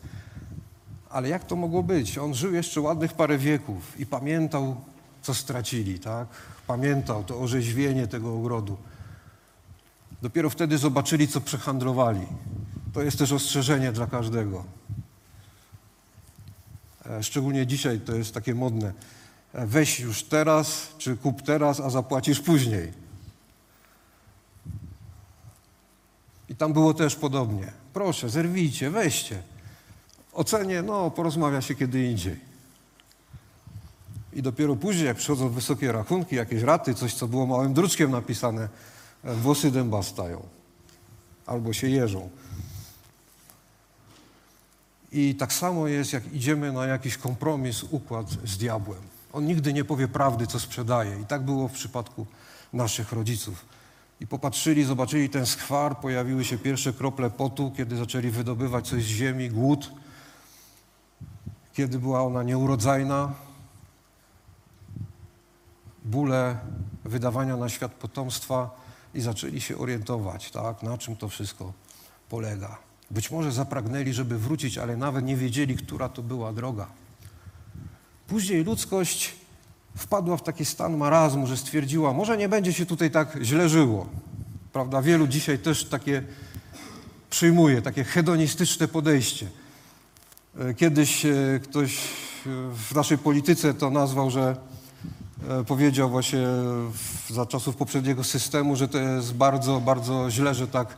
[1.09, 2.17] Ale jak to mogło być?
[2.17, 4.75] On żył jeszcze ładnych parę wieków i pamiętał,
[5.21, 6.27] co stracili, tak?
[6.67, 8.77] Pamiętał to orzeźwienie tego ogrodu.
[10.21, 12.27] Dopiero wtedy zobaczyli, co przehandlowali.
[12.93, 14.63] To jest też ostrzeżenie dla każdego.
[17.09, 18.93] E, szczególnie dzisiaj to jest takie modne.
[19.53, 22.91] E, weź już teraz, czy kup teraz, a zapłacisz później.
[26.49, 27.71] I tam było też podobnie.
[27.93, 29.41] Proszę, zerwijcie, weźcie.
[30.33, 32.39] Ocenie, no, porozmawia się kiedy indziej.
[34.33, 38.69] I dopiero później, jak przychodzą wysokie rachunki, jakieś raty, coś, co było małym druczkiem napisane,
[39.23, 40.41] e, włosy dęba stają.
[41.45, 42.29] Albo się jeżą.
[45.13, 49.01] I tak samo jest, jak idziemy na jakiś kompromis, układ z diabłem.
[49.33, 51.19] On nigdy nie powie prawdy, co sprzedaje.
[51.19, 52.25] I tak było w przypadku
[52.73, 53.65] naszych rodziców.
[54.19, 59.07] I popatrzyli, zobaczyli ten skwar, pojawiły się pierwsze krople potu, kiedy zaczęli wydobywać coś z
[59.07, 59.91] ziemi, głód,
[61.73, 63.33] kiedy była ona nieurodzajna,
[66.05, 66.57] bóle
[67.05, 68.69] wydawania na świat potomstwa
[69.13, 71.73] i zaczęli się orientować, tak, na czym to wszystko
[72.29, 72.92] polega.
[73.11, 76.87] Być może zapragnęli, żeby wrócić, ale nawet nie wiedzieli, która to była droga.
[78.27, 79.35] Później ludzkość
[79.95, 84.09] wpadła w taki stan marazmu, że stwierdziła, może nie będzie się tutaj tak źle żyło.
[84.73, 85.01] Prawda?
[85.01, 86.23] Wielu dzisiaj też takie
[87.29, 89.47] przyjmuje, takie hedonistyczne podejście.
[90.59, 91.97] E, kiedyś e, ktoś
[92.75, 94.55] w naszej polityce to nazwał, że
[95.49, 96.47] e, powiedział właśnie
[97.29, 100.97] za czasów poprzedniego systemu, że to jest bardzo, bardzo źle, że tak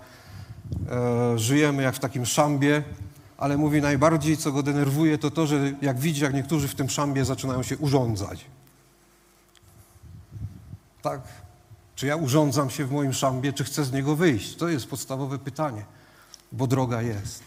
[1.36, 2.84] żyjemy jak w takim szambie,
[3.38, 6.90] ale mówi najbardziej, co go denerwuje, to to, że jak widzi, jak niektórzy w tym
[6.90, 8.46] szambie zaczynają się urządzać.
[11.02, 11.22] Tak?
[11.96, 14.56] Czy ja urządzam się w moim szambie, czy chcę z niego wyjść?
[14.56, 15.86] To jest podstawowe pytanie,
[16.52, 17.44] bo droga jest.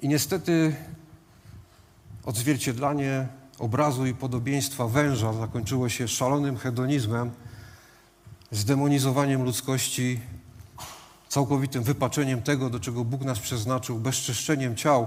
[0.00, 0.76] I niestety
[2.24, 3.26] odzwierciedlanie
[3.58, 7.30] obrazu i podobieństwa węża zakończyło się szalonym hedonizmem,
[8.50, 10.20] zdemonizowaniem ludzkości,
[11.28, 15.06] całkowitym wypaczeniem tego, do czego Bóg nas przeznaczył, bezczyszczeniem ciał.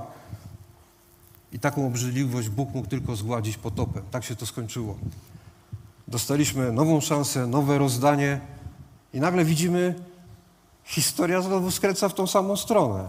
[1.53, 4.03] I taką obrzydliwość Bóg mógł tylko zgładzić potopem.
[4.11, 4.97] Tak się to skończyło.
[6.07, 8.39] Dostaliśmy nową szansę, nowe rozdanie
[9.13, 9.95] i nagle widzimy,
[10.83, 13.07] historia znowu skręca w tą samą stronę.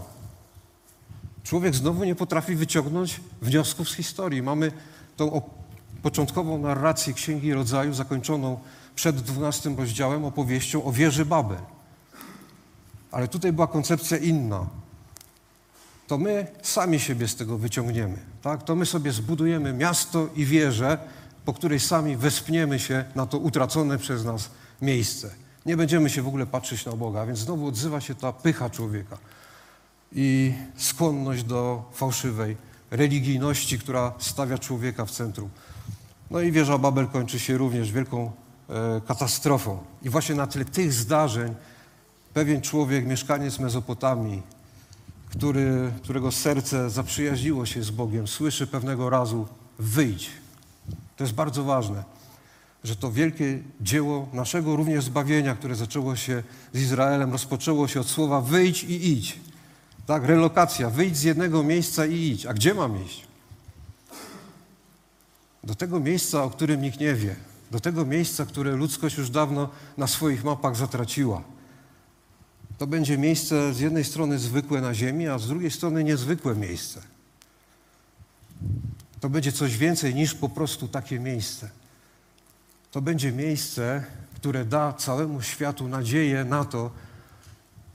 [1.45, 4.43] Człowiek znowu nie potrafi wyciągnąć wniosków z historii.
[4.43, 4.73] Mamy
[5.17, 5.43] tą
[6.03, 8.59] początkową narrację Księgi Rodzaju zakończoną
[9.01, 11.59] przed 12 rozdziałem opowieścią o wieży Babel.
[13.13, 14.67] Ale tutaj była koncepcja inna.
[16.07, 18.19] To my sami siebie z tego wyciągniemy.
[18.43, 18.63] Tak?
[18.63, 20.99] To my sobie zbudujemy miasto i wieżę,
[21.45, 24.51] po której sami wespniemy się na to utracone przez nas
[24.83, 25.31] miejsce.
[25.67, 29.19] Nie będziemy się w ogóle patrzeć na Boga, więc znowu odzywa się ta pycha człowieka
[30.13, 32.57] i skłonność do fałszywej
[32.91, 35.49] religijności, która stawia człowieka w centrum.
[36.31, 38.33] No i wieża Babel kończy się również wielką
[39.07, 39.79] katastrofą.
[40.03, 41.55] I właśnie na tle tych zdarzeń
[42.35, 44.43] pewien człowiek, mieszkaniec Mezopotamii,
[45.31, 49.49] który, którego serce zaprzyjaźniło się z Bogiem, słyszy pewnego razu
[49.79, 50.31] wyjdź.
[51.17, 52.05] To jest bardzo ważne.
[52.85, 56.43] że to wielkie dzieło naszego również zbawienia, które zaczęło się
[56.73, 59.39] z Izraelem, rozpoczęło się od słowa wyjdź i idź.
[60.07, 62.47] Tak, relokacja, wyjdź z jednego miejsca i idź.
[62.47, 63.27] A gdzie mam iść?
[65.65, 67.37] Do tego miejsca, o którym nikt nie wie.
[67.71, 71.43] Do tego miejsca, które ludzkość już dawno na swoich mapach zatraciła.
[72.79, 77.03] To będzie miejsce z jednej strony zwykłe na ziemi, a z drugiej strony niezwykłe miejsce.
[79.21, 81.71] To będzie coś więcej niż po prostu takie miejsce.
[82.91, 84.05] To będzie miejsce,
[84.35, 86.91] które da całemu światu nadzieję na to,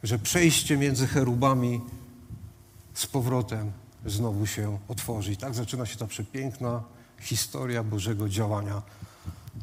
[0.03, 1.81] że przejście między cherubami
[2.93, 3.71] z powrotem
[4.05, 5.31] znowu się otworzy.
[5.31, 6.83] I tak zaczyna się ta przepiękna
[7.19, 8.81] historia Bożego działania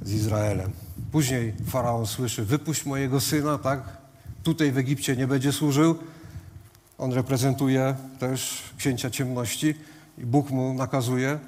[0.02, 0.72] z Izraelem.
[1.12, 3.82] Później faraon słyszy: Wypuść mojego syna, tak?
[4.42, 5.98] Tutaj w Egipcie nie będzie służył.
[6.98, 9.74] On reprezentuje też księcia ciemności
[10.18, 11.38] i Bóg mu nakazuje.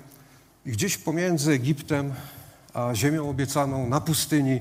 [0.67, 2.13] I gdzieś pomiędzy Egiptem
[2.75, 4.61] a ziemią obiecaną na pustyni,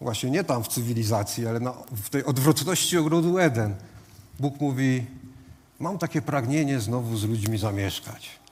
[0.00, 3.74] właśnie nie tam w cywilizacji, ale na, w tej odwrotności ogrodu Eden,
[4.40, 5.06] Bóg mówi:
[5.78, 8.43] Mam takie pragnienie znowu z ludźmi zamieszkać.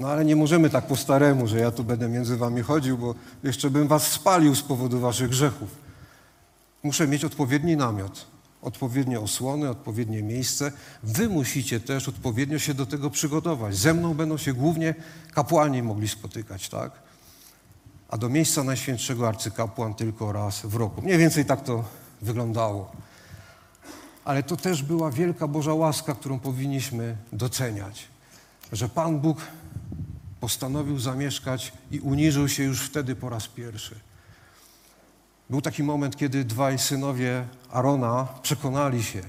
[0.00, 3.14] No ale nie możemy tak po staremu, że ja tu będę między wami chodził, bo
[3.42, 5.68] jeszcze bym was spalił z powodu waszych grzechów.
[6.82, 8.26] Muszę mieć odpowiedni namiot,
[8.62, 10.72] odpowiednie osłony, odpowiednie miejsce.
[11.02, 13.76] Wy musicie też odpowiednio się do tego przygotować.
[13.76, 14.94] Ze mną będą się głównie
[15.34, 16.92] kapłani mogli spotykać, tak?
[18.08, 21.02] A do miejsca Najświętszego arcykapłan tylko raz w roku.
[21.02, 21.84] Mniej więcej tak to
[22.22, 22.92] wyglądało.
[24.24, 28.08] Ale to też była wielka Boża łaska, którą powinniśmy doceniać.
[28.72, 29.38] Że Pan Bóg
[30.40, 33.94] postanowił zamieszkać i uniżył się już wtedy po raz pierwszy.
[35.50, 39.22] Był taki moment, kiedy dwaj synowie Arona przekonali się,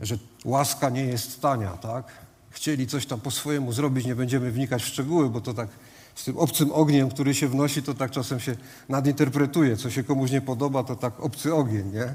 [0.00, 2.04] że łaska nie jest tania, tak?
[2.50, 5.68] Chcieli coś tam po swojemu zrobić, nie będziemy wnikać w szczegóły, bo to tak
[6.14, 8.56] z tym obcym ogniem, który się wnosi, to tak czasem się
[8.88, 9.76] nadinterpretuje.
[9.76, 12.14] Co się komuś nie podoba, to tak obcy ogień, nie?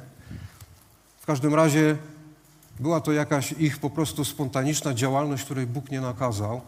[1.19, 1.97] W każdym razie
[2.79, 6.61] była to jakaś ich po prostu spontaniczna działalność, której Bóg nie nakazał.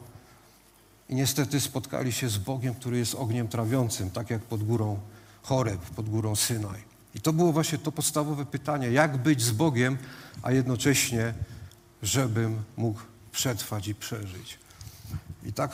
[1.09, 4.99] I niestety spotkali się z Bogiem, który jest ogniem trawiącym, tak jak pod górą
[5.43, 6.83] Choreb, pod górą Synaj.
[7.15, 9.97] I to było właśnie to podstawowe pytanie, jak być z Bogiem,
[10.41, 11.33] a jednocześnie,
[12.03, 12.99] żebym mógł
[13.31, 14.59] przetrwać i przeżyć.
[15.45, 15.71] I tak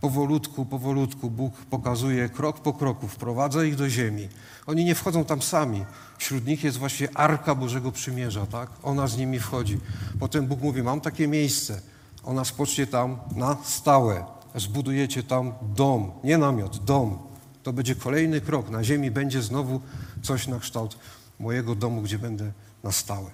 [0.00, 4.28] powolutku, powolutku Bóg pokazuje krok po kroku, wprowadza ich do ziemi.
[4.66, 5.84] Oni nie wchodzą tam sami.
[6.18, 8.70] Wśród nich jest właśnie Arka Bożego Przymierza, tak?
[8.82, 9.80] Ona z nimi wchodzi.
[10.20, 11.80] Potem Bóg mówi, mam takie miejsce.
[12.24, 14.24] Ona spocznie tam na stałe.
[14.54, 17.18] Zbudujecie tam dom, nie namiot, dom.
[17.62, 18.70] To będzie kolejny krok.
[18.70, 19.80] Na ziemi będzie znowu
[20.22, 20.98] coś na kształt
[21.40, 23.30] mojego domu, gdzie będę na stałe.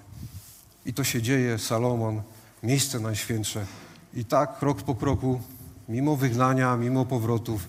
[0.85, 2.21] I to się dzieje, Salomon,
[2.63, 3.65] miejsce najświętsze.
[4.13, 5.41] I tak krok po kroku,
[5.89, 7.67] mimo wygnania, mimo powrotów,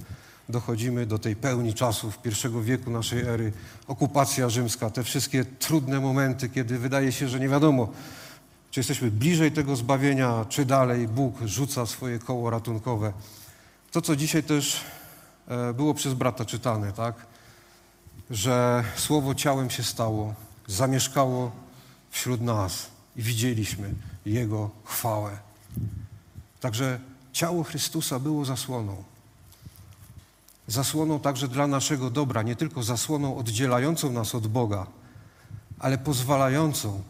[0.48, 3.52] dochodzimy do tej pełni czasów pierwszego wieku naszej ery,
[3.86, 7.88] okupacja rzymska, te wszystkie trudne momenty, kiedy wydaje się, że nie wiadomo,
[8.70, 13.12] czy jesteśmy bliżej tego zbawienia, czy dalej Bóg rzuca swoje koło ratunkowe.
[13.92, 14.80] To, co dzisiaj też
[15.48, 17.14] e, było przez brata czytane, tak?
[18.30, 20.34] Że słowo ciałem się stało,
[20.66, 21.52] zamieszkało
[22.10, 22.86] wśród nas
[23.16, 23.94] i widzieliśmy
[24.26, 25.38] Jego chwałę.
[26.60, 27.00] Także
[27.32, 29.04] ciało Chrystusa było zasłoną.
[30.66, 34.86] Zasłoną także dla naszego dobra, nie tylko zasłoną oddzielającą nas od Boga,
[35.78, 37.02] ale pozwalającą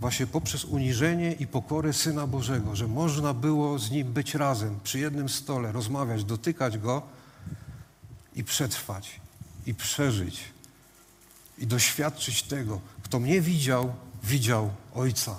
[0.00, 4.98] właśnie poprzez uniżenie i pokorę Syna Bożego, że można było z Nim być razem, przy
[4.98, 7.02] jednym stole, rozmawiać, dotykać Go
[8.34, 9.20] i przetrwać,
[9.66, 10.40] i przeżyć,
[11.58, 12.80] i doświadczyć tego.
[13.02, 15.36] Kto mnie widział, widział Ojca.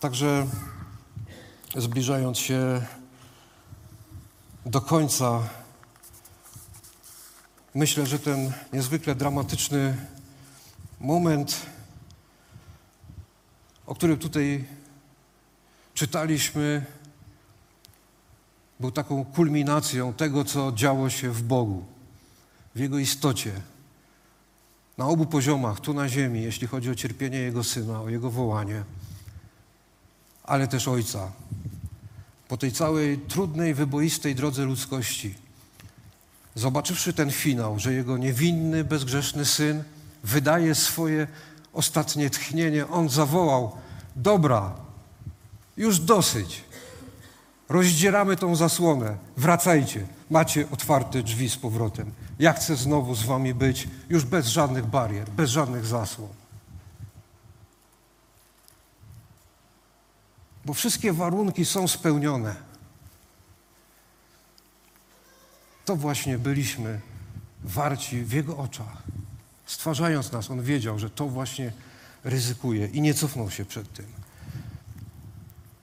[0.00, 0.46] Także
[1.76, 2.82] zbliżając się
[4.66, 5.42] do końca
[7.74, 9.96] Myślę, że ten niezwykle dramatyczny
[11.00, 11.66] moment,
[13.86, 14.64] o którym tutaj
[15.94, 16.84] czytaliśmy,
[18.80, 21.84] był taką kulminacją tego, co działo się w Bogu,
[22.74, 23.52] w Jego istocie,
[24.98, 28.84] na obu poziomach, tu na ziemi, jeśli chodzi o cierpienie Jego Syna, o Jego wołanie,
[30.44, 31.32] ale też Ojca.
[32.48, 35.43] Po tej całej trudnej, wyboistej drodze ludzkości,
[36.54, 39.84] zobaczywszy ten finał, że jego niewinny, bezgrzeszny syn
[40.24, 41.26] wydaje swoje
[41.72, 43.72] ostatnie tchnienie, on zawołał:
[44.16, 44.74] Dobra,
[45.76, 46.64] już dosyć.
[47.68, 52.12] Rozdzieramy tą zasłonę, wracajcie, macie otwarte drzwi z powrotem.
[52.38, 56.28] Ja chcę znowu z wami być, już bez żadnych barier, bez żadnych zasłon.
[60.64, 62.54] bo wszystkie warunki są spełnione.
[65.84, 67.00] To właśnie byliśmy
[67.64, 69.02] warci w Jego oczach.
[69.66, 71.72] Stwarzając nas, On wiedział, że to właśnie
[72.24, 74.06] ryzykuje i nie cofnął się przed tym.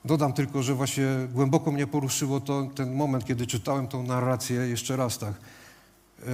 [0.04, 4.96] Dodam tylko, że właśnie głęboko mnie poruszyło to, ten moment, kiedy czytałem tą narrację jeszcze
[4.96, 5.34] raz tak,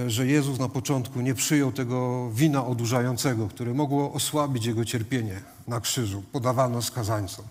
[0.07, 5.79] że Jezus na początku nie przyjął tego wina odurzającego, które mogło osłabić Jego cierpienie na
[5.79, 7.45] krzyżu, podawano skazańcom.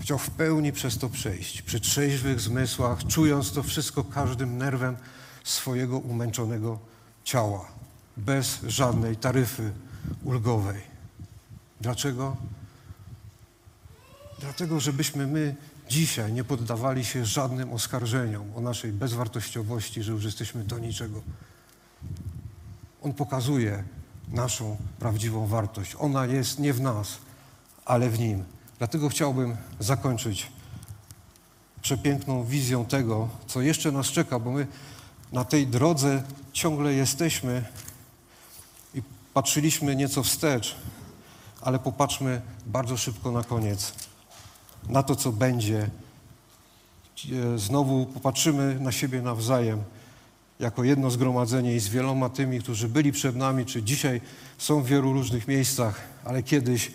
[0.00, 4.96] Chciał w pełni przez to przejść, przy trzeźwych zmysłach, czując to wszystko każdym nerwem
[5.44, 6.78] swojego umęczonego
[7.24, 7.68] ciała,
[8.16, 9.72] bez żadnej taryfy
[10.24, 10.80] ulgowej.
[11.80, 12.36] Dlaczego?
[14.40, 15.56] Dlatego, żebyśmy my
[15.88, 21.22] dzisiaj nie poddawali się żadnym oskarżeniom o naszej bezwartościowości, że już jesteśmy do niczego.
[23.02, 23.84] On pokazuje
[24.28, 25.96] naszą prawdziwą wartość.
[25.98, 27.18] Ona jest nie w nas,
[27.84, 28.44] ale w Nim.
[28.80, 30.46] Dlatego chciałbym zakończyć
[31.82, 34.66] przepiękną wizją tego, co jeszcze nas czeka, bo my
[35.32, 36.22] na tej drodze
[36.52, 37.64] ciągle jesteśmy
[38.94, 39.02] i
[39.34, 40.76] patrzyliśmy nieco wstecz,
[41.60, 43.92] ale popatrzmy bardzo szybko na koniec,
[44.88, 45.90] na to, co będzie.
[47.56, 49.82] Znowu popatrzymy na siebie nawzajem,
[50.60, 54.20] jako jedno zgromadzenie i z wieloma tymi, którzy byli przed nami, czy dzisiaj
[54.58, 56.92] są w wielu różnych miejscach, ale kiedyś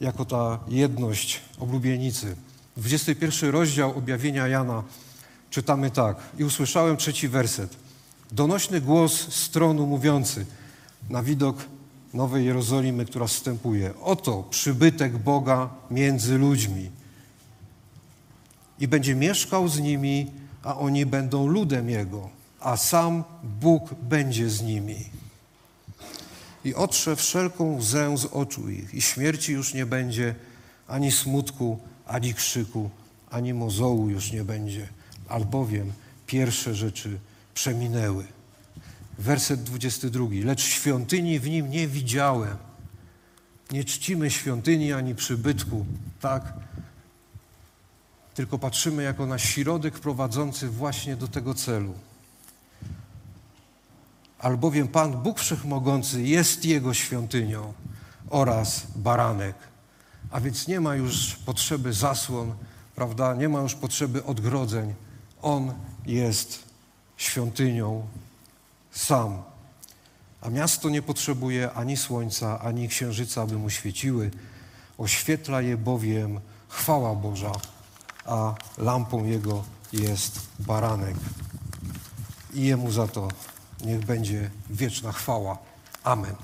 [0.00, 2.36] jako ta jedność oblubienicy.
[2.76, 4.82] 21 rozdział objawienia Jana
[5.50, 6.16] czytamy tak.
[6.38, 7.76] I usłyszałem trzeci werset.
[8.32, 10.46] Donośny głos z tronu mówiący
[11.10, 11.56] na widok
[12.14, 13.94] Nowej Jerozolimy, która wstępuje.
[14.02, 16.90] Oto przybytek Boga między ludźmi.
[18.80, 20.30] I będzie mieszkał z nimi,
[20.62, 22.28] a oni będą ludem Jego,
[22.60, 23.24] a sam
[23.60, 25.16] Bóg będzie z nimi
[26.66, 30.34] i otrze wszelką łzę z oczu ich i śmierci już nie będzie,
[30.88, 32.90] ani smutku, ani krzyku,
[33.30, 34.88] ani mozołu już nie będzie,
[35.28, 35.92] albowiem
[36.26, 37.18] pierwsze rzeczy
[37.54, 38.24] przeminęły.
[39.18, 40.26] Werset 22.
[40.44, 42.56] Lecz świątyni w nim nie widziałem.
[43.72, 45.86] Nie czcimy świątyni ani przybytku,
[46.20, 46.52] tak?
[48.34, 51.94] Tylko patrzymy jako na środek prowadzący właśnie do tego celu
[54.38, 57.72] albowiem Pan Bóg Wszechmogący jest Jego świątynią
[58.30, 59.56] oraz baranek.
[60.30, 62.54] A więc nie ma już potrzeby zasłon,
[62.94, 63.34] prawda?
[63.34, 64.94] Nie ma już potrzeby odgrodzeń.
[65.42, 65.72] On
[66.06, 66.62] jest
[67.16, 68.06] świątynią
[68.92, 69.42] sam.
[70.40, 74.30] A miasto nie potrzebuje ani słońca, ani księżyca, aby mu świeciły.
[74.98, 77.52] Oświetla je bowiem chwała Boża,
[78.24, 81.16] a lampą jego jest baranek.
[82.54, 83.28] I jemu za to
[83.84, 85.58] Niech będzie wieczna chwała.
[86.04, 86.34] Amen.